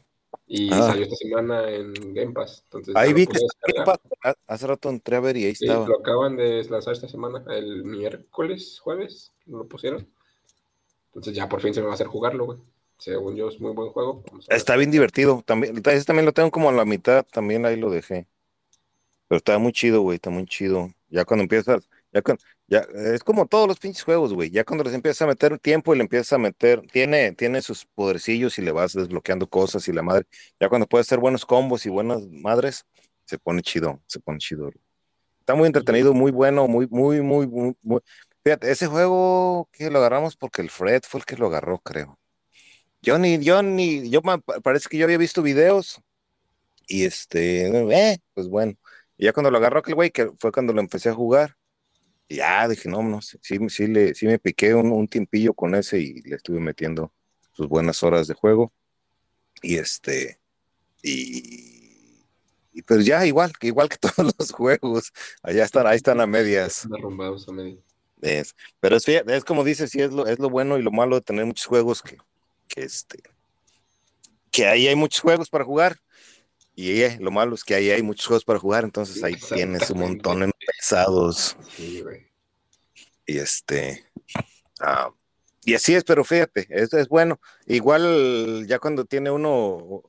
[0.57, 0.83] Y Ah.
[0.87, 2.63] salió esta semana en Game Pass.
[2.67, 3.99] Entonces, Ahí vi que estaba-
[4.47, 5.89] hace rato entré a ver y ahí Sí, estaba.
[5.89, 10.07] lo acaban de lanzar esta semana, el miércoles, jueves, lo pusieron.
[11.07, 12.59] Entonces ya por fin se me va a hacer jugarlo, güey.
[12.99, 14.23] Según yo es muy buen juego.
[14.49, 15.43] Está bien divertido.
[15.45, 18.27] También, ese también lo tengo como a la mitad, también ahí lo dejé.
[19.27, 20.91] Pero está muy chido, güey, está muy chido.
[21.11, 21.89] Ya cuando empiezas,
[22.69, 24.51] ya es como todos los pinches juegos, güey.
[24.51, 27.87] Ya cuando les empiezas a meter tiempo y le empiezas a meter, tiene, tiene sus
[27.87, 30.27] podercillos y le vas desbloqueando cosas y la madre.
[30.61, 32.85] Ya cuando puedes hacer buenos combos y buenas madres,
[33.25, 34.71] se pone chido, se pone chido.
[35.41, 38.01] Está muy entretenido, muy bueno, muy, muy, muy, muy, muy-
[38.45, 42.19] Fíjate, ese juego que lo agarramos porque el Fred fue el que lo agarró, creo.
[43.03, 44.23] Yo ni, yo ni, yo
[44.63, 46.01] parece que yo había visto videos
[46.87, 47.69] y este,
[48.13, 48.75] eh, pues bueno.
[49.17, 51.57] Y ya cuando lo agarró aquel güey, que fue cuando lo empecé a jugar,
[52.29, 55.99] ya dije, no, no, sí, sí, le, sí me piqué un, un tiempillo con ese
[55.99, 57.13] y le estuve metiendo
[57.53, 58.73] sus buenas horas de juego.
[59.63, 60.41] Y este,
[61.03, 62.25] y,
[62.73, 65.13] y pues ya igual, que igual que todos los juegos,
[65.43, 66.87] allá están, ahí están a medias.
[66.91, 67.83] Derrumbados a medio.
[68.21, 71.17] Es, pero es, es como dices, sí, es lo, es lo bueno y lo malo
[71.17, 72.17] de tener muchos juegos que,
[72.69, 73.23] que este,
[74.51, 75.99] que ahí hay muchos juegos para jugar.
[76.77, 79.91] Y eh, lo malo es que ahí hay muchos juegos para jugar, entonces ahí tienes
[79.91, 81.57] un montón empezados.
[81.77, 82.27] Sí, güey.
[83.27, 84.05] Y este,
[84.81, 85.11] ah,
[85.65, 87.41] y así es, pero fíjate, eso es bueno.
[87.67, 90.03] Igual ya cuando tiene uno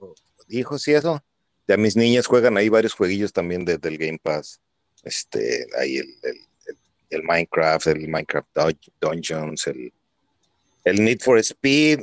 [0.50, 1.24] hijos y eso,
[1.68, 4.60] ya mis niñas juegan ahí varios jueguillos también de- del Game Pass.
[5.04, 6.36] Este, ahí el, el,
[6.68, 6.78] el-
[7.12, 9.94] el Minecraft, el Minecraft Dun- Dungeons, el,
[10.84, 12.02] el Need for Speed.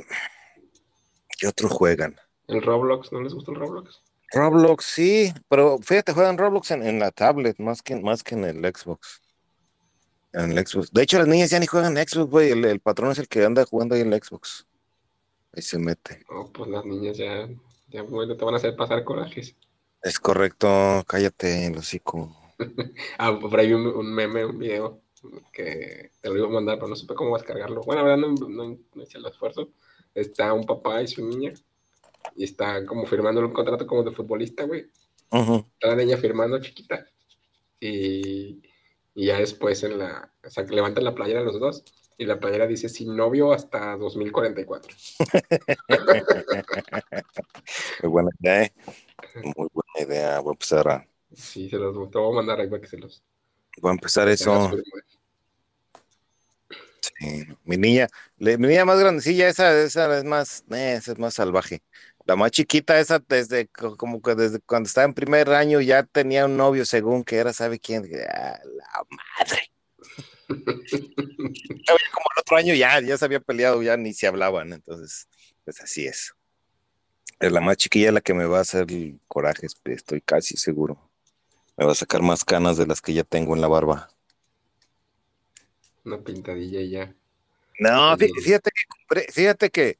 [1.37, 2.15] ¿Qué otros juegan?
[2.47, 3.11] ¿El Roblox?
[3.11, 4.01] ¿No les gusta el Roblox?
[4.33, 8.45] Roblox, sí, pero fíjate, juegan Roblox en, en la tablet más que, más que en
[8.45, 9.21] el Xbox.
[10.33, 10.91] En el Xbox.
[10.91, 12.51] De hecho, las niñas ya ni juegan en Xbox, güey.
[12.51, 14.65] El, el patrón es el que anda jugando ahí en el Xbox.
[15.53, 16.23] Ahí se mete.
[16.31, 17.47] No, pues las niñas ya,
[17.89, 19.55] ya bueno, te van a hacer pasar corajes.
[20.01, 22.35] Es correcto, cállate, el hocico.
[23.17, 25.01] Ah, por ahí un, un meme, un video
[25.51, 27.81] que te lo iba a mandar, pero no supe cómo descargarlo.
[27.81, 29.69] Bueno, la verdad no, no, no hice el esfuerzo.
[30.13, 31.53] Está un papá y su niña
[32.35, 34.87] y está como firmando un contrato como de futbolista, güey.
[35.73, 37.05] Está la niña firmando chiquita
[37.79, 38.61] y,
[39.15, 41.83] y ya después en la, o sea, que levantan la playera los dos
[42.17, 44.95] y la playera dice sin novio hasta 2044.
[47.99, 48.73] Qué buena idea, ¿eh?
[49.43, 50.39] Muy buena idea.
[50.39, 52.97] Voy a empezar a, Sí, se los te voy a mandar ahí para que se
[52.97, 53.23] los
[53.81, 54.71] voy a empezar eso.
[57.01, 57.43] Sí.
[57.65, 58.07] Mi niña,
[58.37, 61.81] le- mi niña más grandecilla, esa, esa es más, eh, esa es más salvaje.
[62.25, 66.03] La más chiquita, esa desde co- como que desde cuando estaba en primer año ya
[66.03, 68.09] tenía un novio, según que era, ¿sabe quién?
[68.33, 69.05] Ah, la
[69.37, 69.71] madre.
[71.85, 75.27] Como el otro año ya, ya se había peleado, ya ni se hablaban, entonces,
[75.65, 76.33] pues así es.
[77.39, 81.09] Es la más chiquilla la que me va a hacer el coraje, estoy casi seguro.
[81.75, 84.09] Me va a sacar más canas de las que ya tengo en la barba.
[86.05, 87.13] Una pintadilla ya.
[87.79, 88.41] No, fí- Sí.
[88.43, 89.97] fíjate que compré- fíjate que,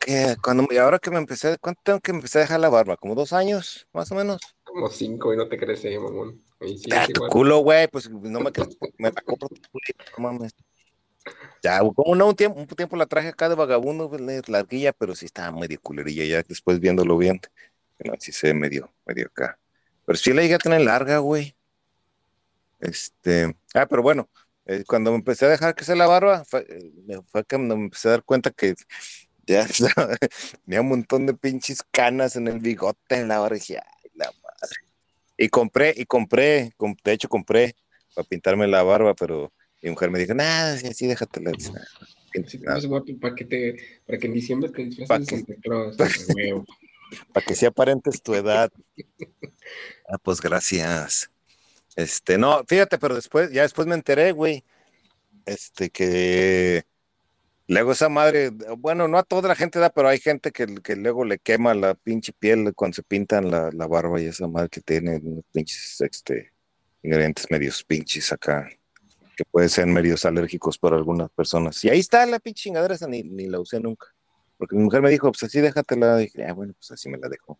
[0.00, 2.96] que cuando me- ahora que me empecé, ¿cuánto tengo que empecé a dejar la barba?
[2.96, 4.40] ¿Como dos años, más o menos?
[4.62, 6.42] Como cinco y no te crece, mamón.
[6.60, 7.30] Ahí sí, Ah, tu igual.
[7.30, 9.48] culo, güey, pues no me crees, me la culito,
[10.16, 10.54] no mames.
[11.62, 15.14] Ya, como no, un tiempo, un tiempo la traje acá de vagabundo, pues, larguilla, pero
[15.14, 17.40] sí estaba medio culerilla, ya después viéndolo bien,
[18.04, 19.58] no, sí se medio, medio acá.
[20.04, 21.56] Pero sí la llegué a tener larga, güey.
[22.80, 24.28] Este, ah, pero bueno,
[24.66, 27.84] eh, cuando me empecé a dejar que se la barba, fue, eh, fue cuando me
[27.84, 28.74] empecé a dar cuenta que
[29.46, 29.66] ya
[30.64, 34.10] tenía un montón de pinches canas en el bigote, en la barba, y dije, ay,
[34.14, 34.76] la madre.
[35.36, 36.72] Y compré, y compré,
[37.04, 37.74] de hecho compré
[38.14, 41.52] para pintarme la barba, pero mi mujer me dijo, nada, sí, así déjatela.
[43.20, 43.76] para que te,
[44.06, 48.70] para que en diciembre te disfraces de Santa Claus, para que sea aparentes tu edad.
[50.06, 51.30] Ah, pues gracias.
[51.96, 54.62] Este, no, fíjate, pero después, ya después me enteré, güey,
[55.46, 56.84] este, que
[57.68, 60.96] luego esa madre, bueno, no a toda la gente da, pero hay gente que, que
[60.96, 64.68] luego le quema la pinche piel cuando se pintan la, la barba y esa madre
[64.68, 66.52] que tiene unos pinches, este,
[67.02, 68.68] ingredientes medios pinches acá
[69.36, 71.84] que pueden ser medios alérgicos para algunas personas.
[71.84, 74.06] Y ahí está la pinche chingadera esa, ni, ni la usé nunca.
[74.56, 76.20] Porque mi mujer me dijo, pues así déjatela.
[76.20, 77.58] Y dije, ah, bueno, pues así me la dejo.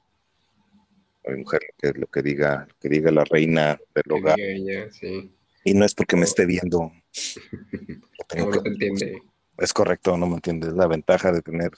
[1.26, 4.38] mi mujer, que lo que diga, que diga la reina del hogar.
[5.64, 6.92] Y no es porque me esté viendo.
[8.36, 9.22] no, te entiende.
[9.58, 10.68] Es correcto, no me entiende.
[10.68, 11.70] Es la ventaja de tener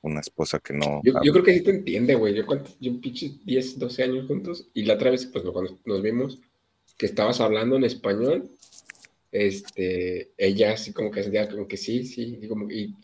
[0.00, 1.00] una esposa que no.
[1.04, 2.34] Yo, yo creo que sí te entiende, güey.
[2.34, 2.44] Yo,
[2.80, 4.68] yo pinche 10, 12 años juntos.
[4.74, 6.40] Y la otra vez, pues cuando nos vimos,
[6.96, 8.50] que estabas hablando en español
[9.32, 12.94] este, ella así como que sentía como que sí, sí, y, como, y,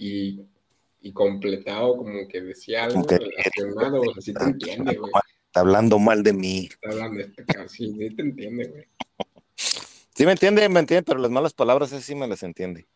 [1.00, 5.10] y, completado, como que decía algo relacionado, así te entiende, güey.
[5.46, 6.68] Está hablando mal de mí.
[6.70, 8.84] Está hablando este sí, sí te entiende, güey.
[9.56, 12.86] Sí me entiende, me entiende, pero las malas palabras sí me las entiende.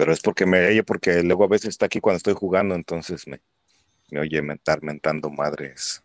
[0.00, 3.26] Pero es porque me oye, porque luego a veces está aquí cuando estoy jugando, entonces
[3.26, 3.42] me,
[4.10, 6.02] me oye mentar, mentando madres.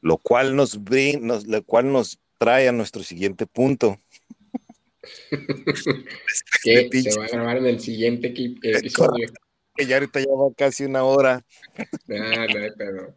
[0.00, 0.78] Lo cual nos,
[1.20, 3.98] nos, lo cual nos trae a nuestro siguiente punto.
[6.62, 9.28] que se va a grabar en el siguiente episodio.
[9.74, 11.44] Que ya ahorita ya va casi una hora.
[11.76, 13.16] Ah, no,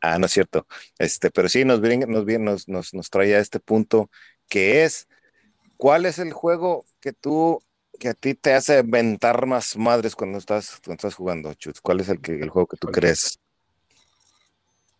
[0.00, 0.66] ah, no es cierto.
[0.98, 4.10] Este, pero sí, nos nos, nos, nos trae a este punto
[4.48, 5.06] que es
[5.76, 7.60] ¿cuál es el juego que tú
[7.98, 11.80] que a ti te hace inventar más madres cuando estás, cuando estás jugando, Chutz?
[11.80, 13.38] ¿Cuál es el, que, el juego que tú crees?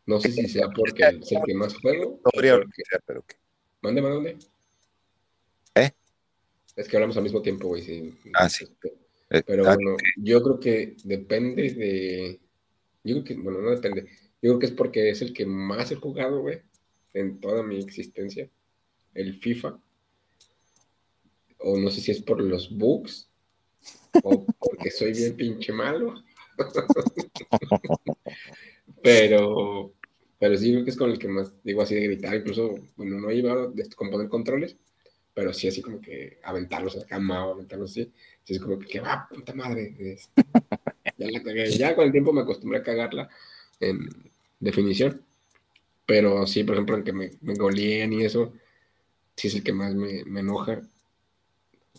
[0.06, 2.18] No sé si sea porque es el que más juego.
[2.22, 3.36] Podría ser, pero que.
[3.82, 4.38] Mande, mande.
[5.74, 5.90] ¿Eh?
[6.74, 7.82] Es que hablamos al mismo tiempo, güey.
[7.82, 8.18] Sí.
[8.34, 8.66] Ah, sí.
[9.30, 12.40] Eh, pero ah, bueno, yo creo que depende de.
[13.04, 14.06] Yo creo que, bueno, no depende.
[14.40, 16.62] Yo creo que es porque es el que más he jugado, güey,
[17.12, 18.48] en toda mi existencia.
[19.14, 19.78] El FIFA.
[21.68, 23.28] O no sé si es por los bugs.
[24.22, 26.14] o porque soy bien pinche malo.
[29.02, 29.92] pero
[30.38, 33.18] pero sí creo que es con el que más digo así de gritar, incluso, bueno,
[33.18, 34.76] no iba a componer controles,
[35.34, 38.12] pero sí así como que aventarlos a la cama o aventarlos así.
[38.44, 40.16] Sí, es como que, va, puta madre.
[41.18, 41.70] ya la cagué.
[41.70, 43.28] Ya con el tiempo me acostumbré a cagarla
[43.80, 44.08] en
[44.60, 45.22] definición.
[46.06, 48.52] Pero sí, por ejemplo, en que me, me goleen y eso,
[49.36, 50.82] sí es el que más me, me enoja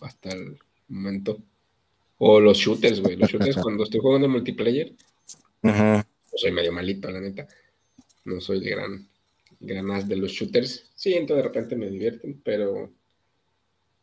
[0.02, 1.38] hasta el momento.
[2.18, 3.16] O los shooters, güey.
[3.16, 4.92] Los shooters cuando estoy jugando multiplayer,
[6.34, 7.48] soy medio malito, la neta
[8.24, 9.08] no soy gran,
[9.60, 10.90] gran as de los shooters.
[10.94, 12.92] Sí, entonces de repente me divierten, pero,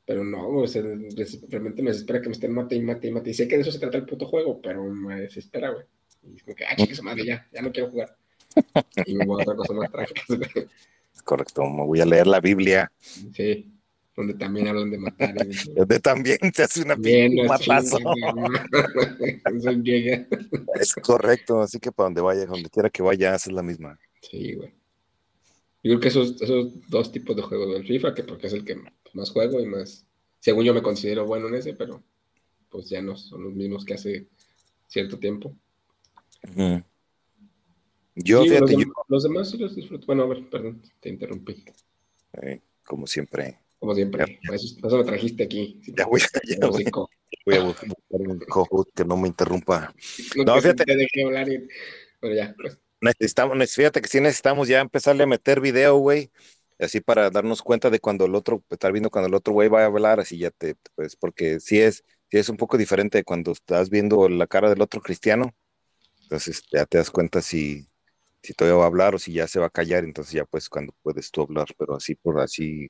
[0.06, 3.30] pero no, o sea, realmente me desespera que me estén mate y mate y mate.
[3.30, 5.86] Y sé que de eso se trata el puto juego, pero me desespera, güey.
[6.24, 8.16] Y es como que, ah, chica, madre, ya, ya no quiero jugar.
[9.06, 10.24] Y me voy a otra cosa más trágica.
[11.24, 12.92] Correcto, me voy a leer la Biblia.
[13.00, 13.70] Sí,
[14.18, 15.36] donde también hablan de matar.
[15.76, 18.00] donde también te hace una Bien, matazo.
[20.82, 24.00] es correcto, así que para donde vaya, donde quiera que vaya, es la misma.
[24.22, 24.74] Sí, güey.
[25.84, 28.66] Yo creo que esos, esos dos tipos de juegos del FIFA, que porque es el
[28.66, 28.82] que
[29.14, 30.08] más juego y más,
[30.40, 32.04] según yo me considero bueno en ese, pero
[32.70, 34.28] pues ya no son los mismos que hace
[34.88, 35.56] cierto tiempo.
[38.16, 38.76] Yo, fíjate,
[39.08, 40.08] los, demás sí los disfruto.
[40.08, 41.64] Bueno, a ver, perdón, te interrumpí.
[42.42, 43.60] Eh, como siempre.
[43.80, 44.40] Como siempre.
[44.52, 45.82] Eso, me trajiste aquí.
[45.96, 46.20] Ya voy,
[46.60, 46.86] ya voy,
[47.46, 49.94] voy, a buscar un cojo que no me interrumpa.
[50.46, 50.86] No, fíjate.
[50.86, 51.68] Te dejé hablar y...
[52.20, 56.32] Bueno, ya, pues necesitamos, fíjate que sí necesitamos ya empezarle a meter video, güey,
[56.80, 59.84] así para darnos cuenta de cuando el otro, estar viendo cuando el otro güey va
[59.84, 63.52] a hablar, así ya te, pues, porque sí es, sí es un poco diferente cuando
[63.52, 65.54] estás viendo la cara del otro cristiano,
[66.24, 67.88] entonces ya te das cuenta si,
[68.44, 70.70] si todavía va a hablar o si ya se va a callar, entonces ya pues
[70.70, 72.88] cuando puedes tú hablar, pero así por así,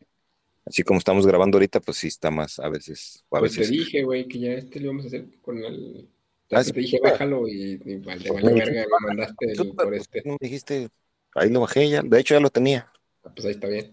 [0.67, 3.23] así como estamos grabando ahorita, pues sí está más a veces.
[3.31, 6.09] A pues te dije, güey, que ya este lo vamos a hacer con el
[6.51, 10.21] Ah, te dije, bájalo y, y vale, vale verga, me mandaste el, por este.
[10.23, 10.87] Me dijiste,
[11.35, 12.89] ahí lo bajé ya, de hecho ya lo tenía.
[13.23, 13.91] Ah, pues ahí está bien.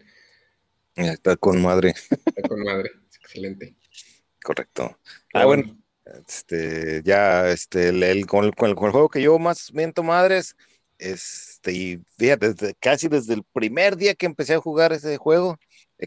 [0.94, 1.94] Ya está con madre.
[2.26, 3.74] Está con madre, excelente.
[4.40, 4.96] Correcto.
[5.32, 10.04] Ah, bueno, este, ya, este, el, con, el, con, el, juego que yo más miento
[10.04, 10.54] madres,
[10.98, 15.58] este, y fíjate, casi desde el primer día que empecé a jugar ese juego,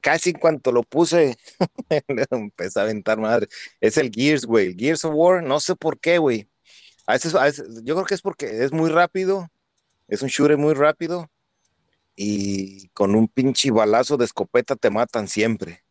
[0.01, 1.37] casi en cuanto lo puse,
[2.31, 3.47] empecé a aventar madre.
[3.81, 6.49] Es el Gears, güey, el Gears of War, no sé por qué, güey.
[7.05, 9.49] A veces, a veces, yo creo que es porque es muy rápido,
[10.07, 11.29] es un shooter muy rápido,
[12.17, 15.83] y con un pinche balazo de escopeta te matan siempre.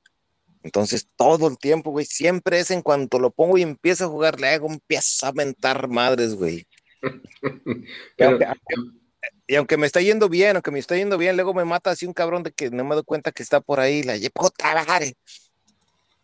[0.64, 4.40] Entonces, todo el tiempo, güey, siempre es en cuanto lo pongo y empiezo a jugar,
[4.40, 6.66] le hago, empieza a mentar madres, güey.
[9.46, 12.06] y, aunque, me está yendo bien, aunque me está yendo bien, luego me mata así
[12.06, 15.14] un cabrón de que no me doy cuenta que está por ahí, la puta madre.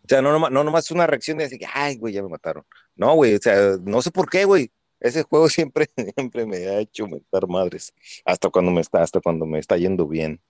[0.04, 2.64] O sea, no, no, no nomás una reacción de decir, ay, güey, ya me mataron.
[2.96, 4.70] No, güey, o sea, no sé por qué, güey
[5.02, 7.92] ese juego siempre, siempre me ha hecho mentar madres,
[8.24, 10.40] hasta cuando me está, hasta cuando me está yendo bien.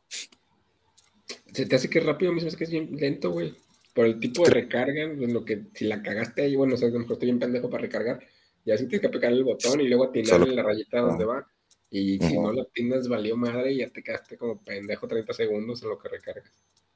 [1.53, 3.55] Se te hace que rápido, a mí se que es bien lento, güey.
[3.95, 6.89] Por el tipo de recarga, en lo que si la cagaste ahí, bueno, o sea,
[6.89, 8.21] a lo mejor estoy bien pendejo para recargar,
[8.65, 11.47] y así tienes que pegar el botón y luego atinarle la rayita donde va.
[11.95, 15.83] Y si no la atinas, valió madre y ya te quedaste como pendejo 30 segundos
[15.83, 16.51] en lo que recargas.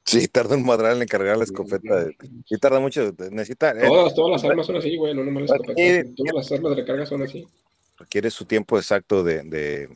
[0.06, 2.06] Sí, tarda un madral en cargar la escopeta.
[2.46, 3.12] Sí, tarda mucho.
[3.30, 3.72] Necesita.
[3.72, 6.10] Eh, todas, todas las armas son así, güey, no nomás la escopeta.
[6.16, 7.46] Todas las armas de recarga son así.
[7.98, 9.88] Requiere su tiempo exacto de, de,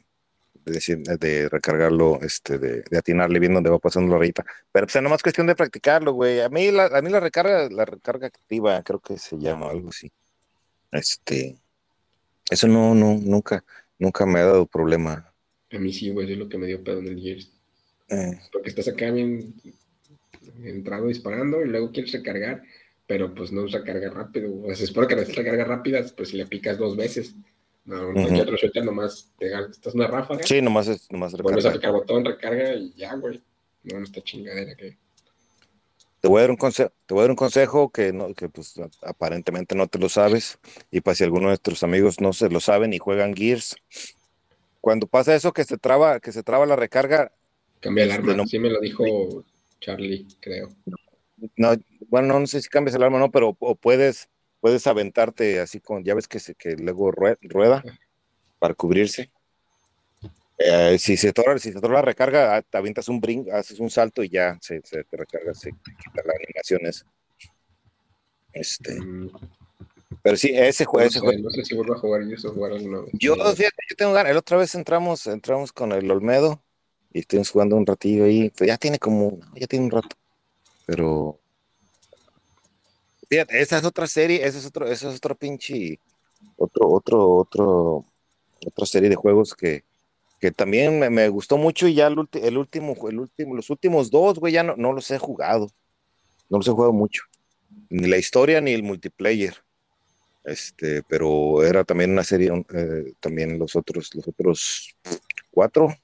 [0.66, 4.44] de, de recargarlo, este, de, atinarle bien donde va pasando la rayita.
[4.70, 6.40] Pero pues es nomás cuestión de practicarlo, güey.
[6.40, 9.88] A mí la, a mí la recarga, la recarga activa, creo que se llama algo
[9.88, 10.12] así.
[10.92, 11.56] Este.
[12.50, 13.64] Eso no, no, nunca,
[14.00, 15.32] nunca me ha dado problema.
[15.70, 17.52] A mí sí, güey, es lo que me dio pedo en el Gears.
[18.08, 18.40] Eh.
[18.52, 19.54] Porque estás acá bien
[20.64, 22.62] entrado disparando y luego quieres recargar,
[23.06, 24.52] pero pues no usa carga rápido.
[24.62, 27.36] O sea, se espera que la recarga rápida, pues si le picas dos veces.
[27.84, 30.42] No, no hay otro shooter, nomás te estás una ráfaga.
[30.42, 33.42] Sí, nomás es nomás Vuelves a picar botón, recarga y ya, güey.
[33.84, 34.96] No, no está chingadera que.
[36.20, 38.48] Te voy a dar un consejo, te voy a dar un consejo que no, que
[38.48, 40.58] pues aparentemente no te lo sabes,
[40.90, 43.76] y para si alguno de nuestros amigos no se lo saben y juegan Gears,
[44.80, 47.32] cuando pasa eso que se traba, que se traba la recarga,
[47.80, 49.44] cambia el este, arma, sí me lo dijo
[49.80, 50.68] Charlie, creo.
[51.56, 51.72] No,
[52.08, 54.28] bueno, no sé si cambias el arma o no, pero o puedes,
[54.60, 57.82] puedes aventarte así con, ya ves que, se, que luego rueda
[58.58, 59.30] para cubrirse.
[60.62, 63.80] Eh, si se tora, si se tora la recarga, ah, te avientas un brinco, haces
[63.80, 67.06] un salto y ya se, se te recarga, se quita la animación esa.
[68.52, 69.00] Este.
[69.00, 69.30] Mm.
[70.22, 71.08] Pero sí, ese juego.
[71.22, 73.10] No, sé, no sé si vuelvo a jugar yo eso jugar alguna vez.
[73.14, 74.32] Yo, fíjate, yo tengo ganas.
[74.34, 76.62] La otra vez entramos, entramos con el Olmedo
[77.12, 80.16] y estuvimos jugando un ratillo ahí, pues ya tiene como, ya tiene un rato,
[80.86, 81.38] pero
[83.28, 85.98] fíjate, esa es otra serie, esa es otro, esa es otro pinche,
[86.56, 88.04] otro, otro, otro,
[88.64, 89.84] otra serie de juegos que,
[90.40, 94.10] que también me, me gustó mucho y ya el, el, último, el último, los últimos
[94.10, 95.70] dos, güey, ya no, no los he jugado,
[96.48, 97.22] no los he jugado mucho,
[97.88, 99.54] ni la historia ni el multiplayer,
[100.44, 104.96] este, pero era también una serie, eh, también los otros, los otros
[105.50, 105.94] cuatro,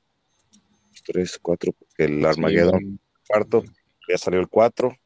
[1.06, 3.64] 3, 4, porque el Armageddon cuarto,
[4.08, 4.96] ya salió el 4.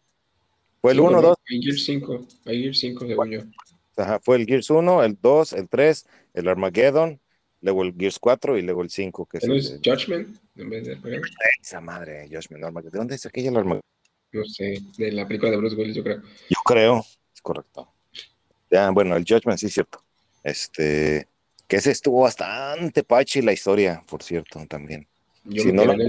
[0.81, 1.37] Fue el 1, 2.
[1.51, 3.41] Hay Gears 5, hay Gears 5 según yo.
[3.97, 7.21] Ajá, fue el Gears 1, el 2, el 3, el Armageddon,
[7.61, 9.27] luego el Gears 4 y luego el 5.
[9.27, 10.99] Que es, es Judgment en vez de
[11.63, 12.65] Esa madre, Judgment.
[12.85, 13.83] ¿De dónde es aquella el Armageddon?
[14.33, 16.23] No sé, de la película de Bruce Willis, yo creo.
[16.49, 17.05] Yo creo,
[17.35, 17.93] es correcto.
[18.71, 20.05] Ya, bueno, el Judgment sí es cierto.
[20.45, 21.29] Este,
[21.67, 25.07] que ese estuvo bastante pachi la historia, por cierto, también
[25.49, 26.01] si no lo han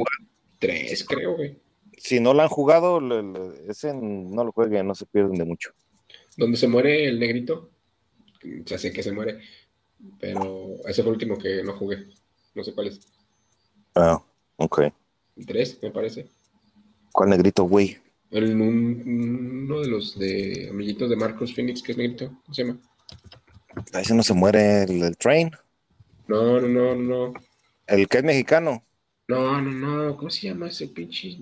[0.59, 1.57] tres, creo, güey.
[1.97, 2.99] Si no lo han jugado,
[3.67, 5.71] ese no lo jueguen, no se pierden de mucho.
[6.35, 7.69] Donde se muere el negrito,
[8.65, 9.39] ya sé que se muere,
[10.19, 12.07] pero ese fue el último que no jugué.
[12.53, 12.99] No sé cuál es.
[13.95, 14.21] Ah,
[14.57, 14.83] ok.
[15.45, 16.27] Tres, me parece.
[17.11, 17.97] ¿Cuál negrito, güey?
[18.29, 22.79] El, uno de los de amiguitos de Marcos Phoenix, que es negrito, ¿cómo se llama?
[23.93, 25.51] ese no se muere el, train.
[26.27, 27.33] No, no, no, no.
[27.87, 28.83] El que es mexicano.
[29.27, 30.17] No, no, no.
[30.17, 31.37] ¿Cómo se llama ese pinche?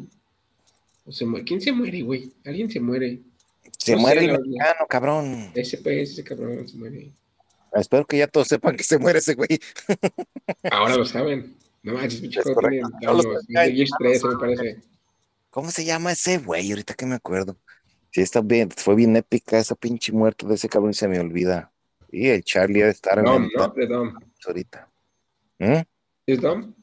[1.45, 2.31] ¿Quién se muere, güey?
[2.45, 3.19] Alguien se muere.
[3.77, 5.51] Se muere el mexicano, cabrón.
[5.55, 7.11] Ese, pues, ese cabrón se muere.
[7.73, 9.59] Espero que ya todos sepan que se muere ese güey.
[10.71, 11.57] Ahora lo saben.
[11.83, 14.81] No manches, pinche tiene me parece.
[15.49, 16.69] ¿Cómo se llama ese güey?
[16.71, 17.57] Ahorita que me acuerdo.
[18.11, 21.19] Sí, está bien, fue bien épica esa pinche muerte de ese cabrón y se me
[21.19, 21.71] olvida.
[22.11, 24.13] Y el Charlie debe estar Dom, en no, de Dom.
[24.47, 24.89] ahorita.
[25.59, 25.81] ¿Mm?
[26.25, 26.73] ¿Es Dom?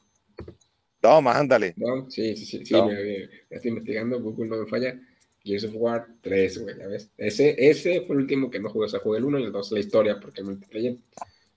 [1.01, 1.73] Toma, ándale.
[1.77, 4.99] No, sí, sí, sí, sí me, estoy investigando, Google no me falla.
[5.47, 7.09] Gears of War 3, güey, ya ves.
[7.17, 9.51] Ese, ese fue el último que no jugué, o sea, jugué el 1 y el
[9.51, 10.97] 2, la historia, porque el multiplayer,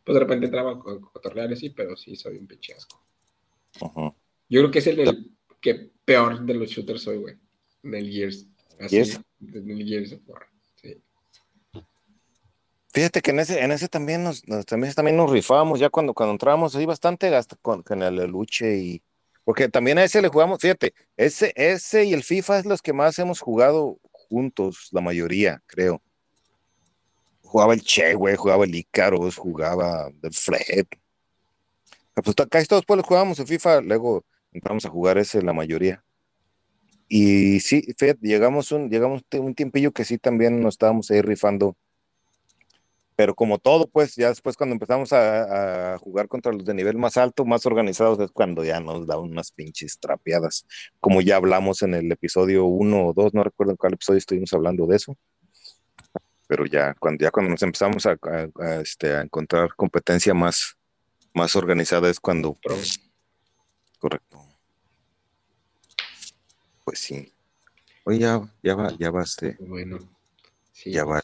[0.05, 3.03] pues de repente entraba con cotorreales, sí, pero sí soy un pinche asco.
[4.49, 5.31] Yo creo que es el
[5.61, 7.35] que peor de los shooters soy, güey,
[7.83, 8.47] del Gears.
[8.79, 8.97] Así,
[9.39, 10.47] desde el Gears of War.
[10.77, 10.97] Sí.
[12.93, 16.13] Fíjate que en ese, en ese también nos, nos- también, también nos rifábamos, ya cuando,
[16.15, 19.03] cuando entrábamos ahí bastante, hasta con, con el Luche y.
[19.45, 22.93] Porque también a ese le jugamos, fíjate, ese, ese y el FIFA es los que
[22.93, 26.03] más hemos jugado juntos, la mayoría, creo.
[27.43, 30.87] Jugaba el Che, güey, jugaba el Ícaros, jugaba el Fred.
[32.15, 35.53] Ah, Pues casi todos pues los jugábamos en FIFA, luego entramos a jugar ese la
[35.53, 36.05] mayoría.
[37.09, 41.77] Y sí, fíjate, llegamos un, llegamos un tiempillo que sí también nos estábamos ahí rifando
[43.21, 46.97] pero como todo, pues ya después cuando empezamos a, a jugar contra los de nivel
[46.97, 50.65] más alto, más organizados, es cuando ya nos da unas pinches trapeadas,
[51.01, 54.55] como ya hablamos en el episodio 1 o 2, no recuerdo en cuál episodio estuvimos
[54.55, 55.19] hablando de eso,
[56.49, 60.79] pero ya cuando, ya cuando nos empezamos a, a- a, este, a encontrar competencia más,
[61.35, 62.57] más organizada es cuando,
[63.99, 64.43] correcto,
[66.87, 67.31] pues sí.
[68.05, 69.99] Oye, ya, ya va, ya va, este, Bueno.
[70.73, 71.23] Sí, Ya va.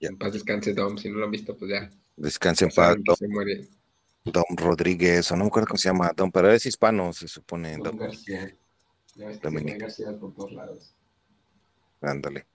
[0.00, 0.08] Ya.
[0.08, 0.98] En paz descanse, Dom.
[0.98, 1.90] Si no lo han visto, pues ya.
[2.16, 3.68] descanse en paz, que se muere.
[4.24, 7.28] Don, Don Rodríguez, o no me acuerdo cómo se llama, Don, pero es hispano, se
[7.28, 8.54] supone, Don Don, García.
[9.14, 10.94] Ya ves que García por todos lados.
[12.00, 12.46] Ándale.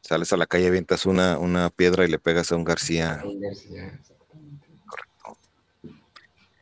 [0.00, 3.22] Sales a la calle, avientas una, una piedra y le pegas a un García.
[3.40, 4.66] García, exactamente.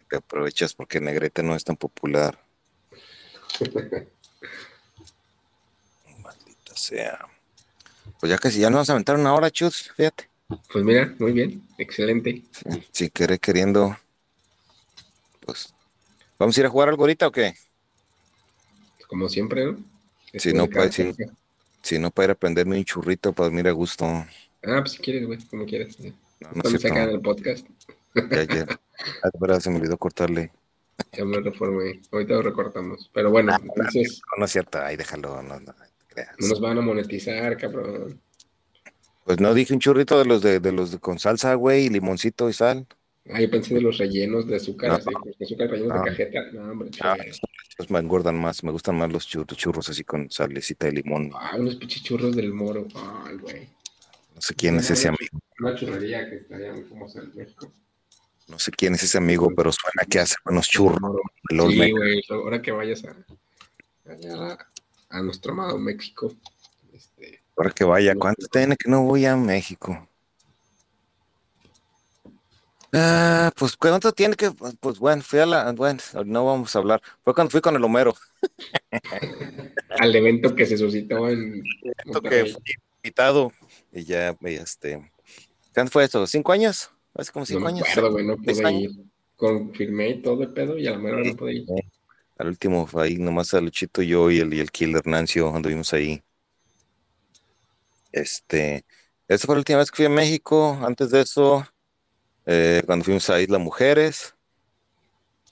[0.08, 2.38] Te aprovechas porque Negrete no es tan popular.
[6.18, 7.32] Maldita sea.
[8.23, 10.31] Pues ya casi ya nos vamos a aventar una hora, chus, fíjate.
[10.73, 11.61] Pues mira, muy bien.
[11.77, 12.45] Excelente.
[12.93, 13.97] Si querés queriendo.
[15.45, 15.75] Pues.
[16.39, 17.55] ¿Vamos a ir a jugar algo ahorita o qué?
[19.09, 19.77] Como siempre, ¿no?
[20.35, 21.31] Sí, no, Después cada pues.
[21.83, 24.05] Si no, para ir a prenderme un churrito para dormir a gusto.
[24.07, 25.99] Ah, pues si quieres, güey, como quieras.
[25.99, 26.12] No,
[26.55, 27.11] no acá en cierto.
[27.11, 27.66] el podcast.
[28.14, 28.66] Ya, ya.
[29.25, 30.53] Ah, verdad, se me olvidó cortarle.
[31.12, 32.01] Ya me reformé.
[32.12, 33.11] Ahorita lo recortamos.
[33.12, 34.79] Pero bueno, entonces No, no es cierto.
[34.81, 35.43] Ay, déjalo.
[35.43, 35.75] No, no.
[36.38, 38.20] No nos van a monetizar, cabrón.
[39.24, 41.88] Pues no dije un churrito de los de, de los de con salsa, güey, y
[41.90, 42.86] limoncito y sal.
[43.32, 44.96] Ah, yo pensé de los rellenos de azúcar, No.
[44.96, 45.06] así,
[45.38, 46.02] de azúcar rellenos No.
[46.02, 46.40] de cajeta.
[46.52, 47.16] No, hombre, Ah.
[47.76, 51.30] Pues me engordan más, me gustan más los churros, churros así con salecita de limón.
[51.34, 52.86] Ah, unos pichichurros del moro.
[53.24, 53.68] Ay, güey.
[54.34, 57.72] No sé quién es ese amigo, Una churrería que estaría muy famosa en México.
[58.48, 60.98] no sé quién es ese amigo, pero suena que hace buenos churros.
[61.48, 62.22] Sí, güey.
[62.28, 63.16] Ahora que vayas a,
[64.10, 64.58] allá
[65.12, 66.32] a nuestro amado México.
[66.92, 70.08] Este, Ahora que vaya, ¿cuánto tiene que no voy a México?
[72.94, 74.50] Ah, pues cuánto tiene que,
[74.80, 77.00] pues bueno, fui a la, bueno, no vamos a hablar.
[77.24, 78.14] Fue cuando fui con el Homero,
[79.98, 82.52] al evento que se suscitó en que Monterrey.
[82.52, 82.62] fui
[83.02, 83.52] invitado
[83.92, 85.10] y ya, este,
[85.72, 86.26] ¿cuánto fue eso?
[86.26, 86.90] ¿Cinco años?
[87.14, 87.88] Hace como No cinco años.
[87.88, 88.82] acuerdo, güey, no ¿Seis pude años?
[88.82, 88.90] ir.
[89.36, 91.64] Confirmé y todo el pedo y a la mera no pude ir.
[92.43, 96.20] Al último, ahí nomás a Luchito, yo y el, y el Killer Nancio anduvimos ahí.
[98.11, 98.84] Este,
[99.28, 100.76] esa fue la última vez que fui a México.
[100.82, 101.64] Antes de eso,
[102.45, 104.34] eh, cuando fuimos a Isla Mujeres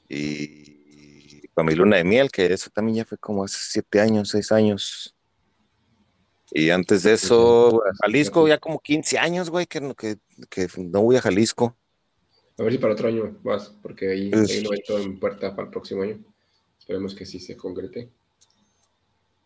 [0.08, 4.30] y para mi luna de miel, que eso también ya fue como hace siete años,
[4.30, 5.14] seis años.
[6.50, 10.16] Y antes de eso, Jalisco, ya como 15 años, güey, que, no- que,
[10.48, 11.76] que no voy a Jalisco.
[12.58, 15.54] A ver si para otro año vas, porque ahí Pues- hay un evento en puerta
[15.54, 16.18] para el próximo año.
[16.90, 18.10] Esperemos que sí se concrete.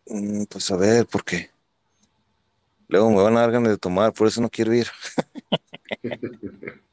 [0.07, 1.51] Mm, Pues a ver, ¿por qué?
[2.87, 4.87] Luego me van a dar ganas de tomar, por eso no quiero ir.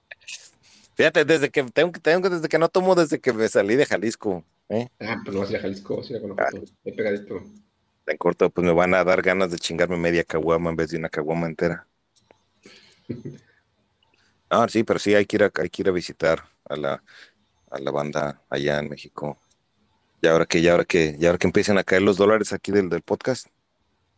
[0.95, 3.87] Fíjate, desde que tengo que tengo desde que no tomo desde que me salí de
[3.87, 4.89] Jalisco, ¿eh?
[5.01, 6.65] Ah, pues no vas a ir a Jalisco, vas a ir a Guanajuato.
[6.85, 7.43] Ahí pegadito.
[8.07, 10.99] En corto, pues me van a dar ganas de chingarme media caguama en vez de
[10.99, 11.87] una caguama entera.
[14.51, 17.03] Ah, sí, pero sí hay que ir a, hay que ir a visitar a la,
[17.71, 19.39] a la banda allá en México.
[20.25, 22.71] Y ahora que, ya ahora que, ya ahora que empiecen a caer los dólares aquí
[22.71, 23.49] del, del podcast,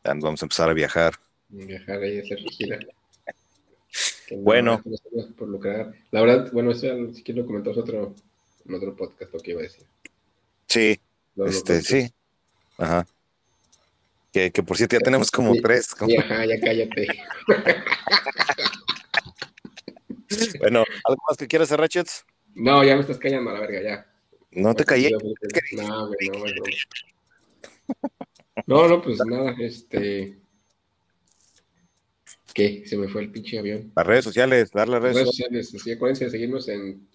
[0.05, 1.15] ya nos vamos a empezar a viajar.
[1.49, 2.79] Viajar ahí, hacer gira.
[4.31, 4.83] Bueno.
[5.39, 5.93] por lucrar.
[6.11, 8.13] La verdad, bueno, eso si quieres lo comentamos otro,
[8.67, 9.85] en otro podcast lo que iba a decir.
[10.67, 10.99] Sí,
[11.37, 12.13] lo- este, lo- sí.
[12.79, 13.07] Ajá.
[14.33, 15.95] Que, que por cierto ya tenemos como Sí, tres.
[15.95, 17.07] como- Sí, ajá, ya cállate.
[20.59, 22.25] Bueno, ¿algo más que quieras hacer, Ratchets?
[22.57, 24.07] No, ya me estás callando a la verga, ya.
[24.55, 25.11] No te callé.
[25.11, 26.63] No, güey, no, güey, no.
[28.67, 30.39] No, no, pues nada, este.
[32.55, 32.85] ¿Qué?
[32.87, 33.93] Se me fue el pinche avión.
[33.97, 35.67] Las redes sociales, dar las redes Redes sociales.
[35.67, 37.09] sociales, así acuérdense de seguirnos en,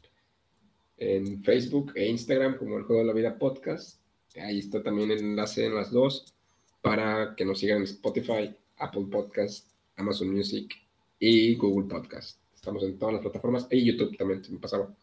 [0.97, 4.01] en Facebook e Instagram como el Juego de la Vida Podcast.
[4.35, 6.33] Ahí está también el enlace en las dos
[6.81, 10.73] para que nos sigan en Spotify, Apple Podcast, Amazon Music
[11.19, 12.39] y Google Podcast.
[12.53, 14.93] Estamos en todas las plataformas y YouTube también, se me pasaba.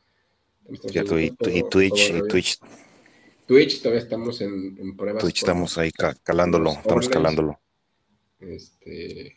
[0.68, 2.22] Y, Twitch, y.
[2.28, 2.58] Twitch,
[3.46, 5.22] Twitch todavía estamos en, en pruebas.
[5.22, 7.60] Twitch con- estamos ahí ca- calándolo, estamos calándolo.
[8.40, 9.36] Este,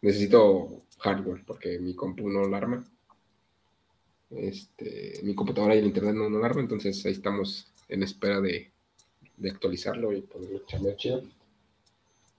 [0.00, 2.84] necesito hardware porque mi compu no alarma.
[4.30, 8.70] Este, mi computadora y el internet no, no alarma, entonces ahí estamos en espera de,
[9.36, 11.22] de actualizarlo y poderlo chambear chido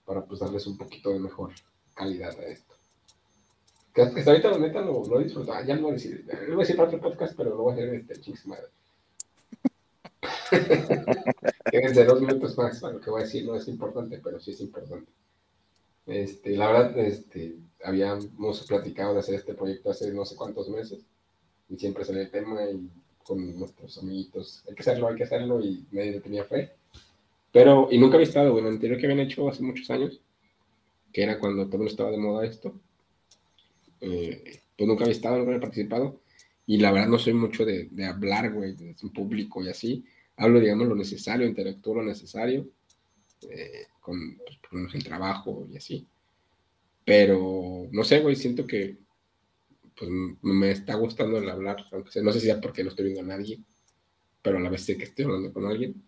[0.06, 1.52] para pues darles un poquito de mejor
[1.94, 2.74] calidad a esto.
[3.94, 5.58] Que hasta ahorita la neta lo, lo he disfrutado.
[5.58, 7.64] Ah, ya no voy a decir, lo voy a decir para otro podcast, pero lo
[7.64, 8.68] voy a hacer en este chingos madre.
[11.72, 14.52] Quédense dos minutos más para lo que voy a decir, no es importante, pero sí
[14.52, 15.12] es importante.
[16.06, 21.00] Este, la verdad, este, habíamos platicado de hacer este proyecto hace no sé cuántos meses
[21.70, 22.90] y siempre salió el tema y
[23.24, 26.72] con nuestros amiguitos, hay que hacerlo, hay que hacerlo y nadie tenía fe.
[27.52, 30.20] Pero, y nunca había estado, bueno, anterior que habían hecho hace muchos años,
[31.14, 32.74] que era cuando todo estaba de moda esto,
[34.02, 36.22] eh, pues nunca había estado, nunca había participado
[36.66, 40.06] y la verdad no soy mucho de, hablar, güey, en público y así.
[40.38, 42.68] Hablo, digamos, lo necesario, interactúo lo necesario.
[43.50, 44.38] Eh, con
[44.70, 46.08] pues, el trabajo y así.
[47.06, 48.98] Pero no sé, güey, siento que
[49.98, 50.10] pues
[50.42, 53.38] me está gustando el hablar, aunque no sé si es porque no estoy viendo a
[53.38, 53.60] nadie,
[54.42, 56.02] pero a la vez sé que estoy hablando con alguien,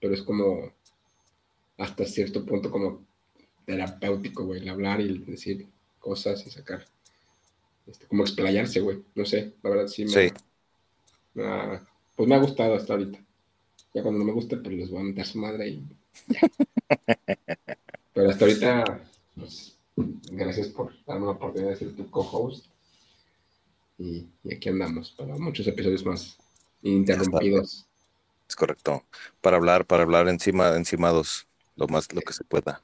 [0.00, 0.72] pero es como
[1.78, 3.04] hasta cierto punto como
[3.64, 5.66] terapéutico, güey, el hablar y decir
[5.98, 6.84] cosas y sacar,
[7.86, 10.32] este, como explayarse, güey, no sé, la verdad sí me,
[12.16, 13.18] pues me ha gustado hasta ahorita.
[13.92, 15.86] Ya cuando no me guste, pues les voy a meter su madre y
[18.14, 19.00] Pero hasta ahorita,
[19.36, 22.66] pues, gracias por darme la oportunidad de ser tu co-host.
[23.98, 26.36] Y, aquí andamos para muchos episodios más
[26.82, 27.86] interrumpidos.
[28.48, 29.04] Es correcto.
[29.40, 32.83] Para hablar, para hablar encima, encimados, lo más, lo que se pueda.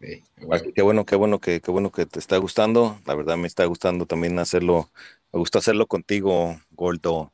[0.00, 2.98] Qué bueno, qué bueno que, qué bueno que te está gustando.
[3.04, 4.88] La verdad me está gustando también hacerlo.
[5.32, 7.32] Me gusta hacerlo contigo, Gordo.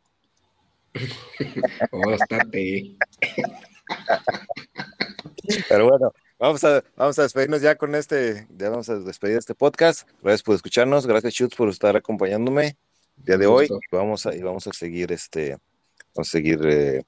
[1.92, 2.96] oh, bastante.
[5.68, 9.54] Pero bueno, vamos a, vamos a despedirnos ya con este, ya vamos a despedir este
[9.54, 10.08] podcast.
[10.22, 12.76] Gracias por escucharnos, gracias Chutz por estar acompañándome
[13.18, 13.66] el día de hoy.
[13.66, 15.58] Y vamos a, y vamos a seguir este,
[16.14, 17.04] vamos a seguir eh,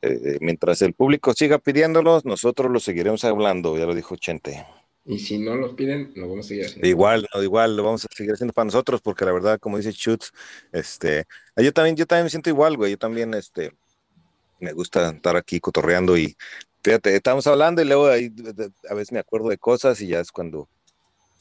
[0.00, 4.64] eh, mientras el público siga pidiéndolos, nosotros lo seguiremos hablando, ya lo dijo Chente.
[5.06, 6.86] Y si no los piden, lo vamos a seguir haciendo.
[6.86, 9.92] Igual, no, igual lo vamos a seguir haciendo para nosotros, porque la verdad, como dice
[9.92, 10.32] Chutz,
[10.72, 11.26] este,
[11.56, 12.90] yo también, yo también me siento igual, güey.
[12.90, 13.72] Yo también, este,
[14.58, 16.36] me gusta estar aquí cotorreando y
[16.86, 18.32] Fíjate, estamos hablando y luego ahí
[18.88, 20.68] a veces me acuerdo de cosas y ya es cuando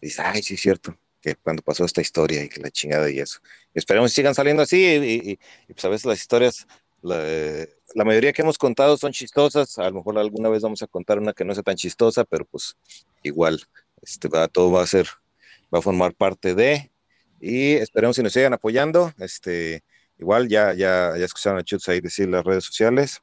[0.01, 3.19] dices, ay, sí es cierto, que cuando pasó esta historia y que la chingada y
[3.19, 3.41] eso.
[3.75, 5.39] esperemos que sigan saliendo así y,
[5.71, 6.65] pues a veces las historias,
[7.03, 7.23] la,
[8.03, 11.33] mayoría que hemos contado son chistosas, a lo mejor alguna vez vamos a contar una
[11.33, 12.75] que no sea tan chistosa, pero pues
[13.23, 13.61] igual,
[14.01, 15.07] este, va, todo va a ser,
[15.73, 16.91] va a formar parte de,
[17.39, 19.83] y esperemos que nos sigan apoyando, este,
[20.19, 23.21] igual ya, ya, ya escucharon a Chutz ahí decir las redes sociales,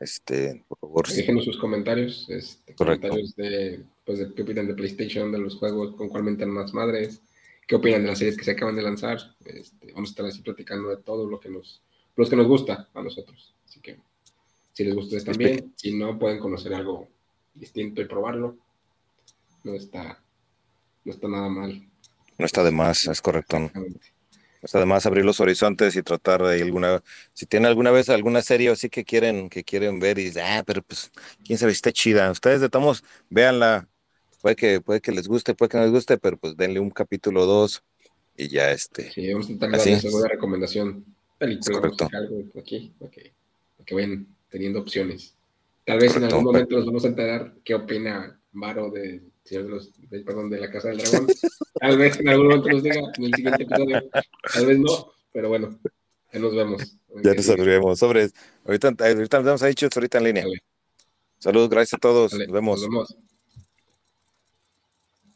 [0.00, 1.08] este, por favor.
[1.08, 5.96] Déjenos sus comentarios, este, comentarios de, pues, de qué opinan de PlayStation, de los juegos,
[5.96, 7.20] con cuál mentan más madres,
[7.66, 9.18] qué opinan de las series que se acaban de lanzar.
[9.44, 11.82] Este, vamos a estar así platicando de todo lo que nos,
[12.16, 13.54] los que nos gusta a nosotros.
[13.66, 13.98] Así que
[14.78, 17.08] si les gusta también, si no pueden conocer algo
[17.52, 18.56] distinto y probarlo,
[19.64, 20.22] no está,
[21.04, 21.82] no está nada mal.
[22.38, 23.58] No está de más, es correcto.
[23.58, 23.72] ¿no?
[24.60, 27.02] Pues además abrir los horizontes y tratar de alguna,
[27.32, 30.62] si tienen alguna vez alguna serie así que quieren, que quieren ver y dicen, ah,
[30.64, 31.10] pero pues,
[31.44, 32.30] quién sabe, está chida.
[32.30, 33.88] Ustedes de todos, véanla,
[34.40, 36.90] puede que, puede que les guste, puede que no les guste, pero pues denle un
[36.90, 37.82] capítulo dos
[38.36, 39.10] y ya este.
[39.10, 41.04] Sí, vamos a intentar darles alguna recomendación,
[41.36, 41.80] película,
[42.12, 43.32] algo aquí, para que,
[43.92, 45.34] vayan teniendo opciones.
[45.84, 49.22] Tal vez en algún momento nos vamos a enterar qué opina Varo de
[49.56, 49.90] de los,
[50.24, 51.26] perdón, de la Casa del Dragón.
[51.80, 54.10] Tal vez en algún momento nos diga en el siguiente episodio,
[54.52, 55.78] tal vez no, pero bueno,
[56.32, 56.98] ya nos vemos.
[57.22, 57.98] Ya nos abriremos.
[57.98, 58.28] Sobre,
[58.64, 60.44] ahorita, ahorita nos vemos ahí, ahorita en línea.
[61.38, 62.32] Saludos, gracias a todos.
[62.32, 62.80] nos vemos.
[62.80, 63.16] Nos vemos.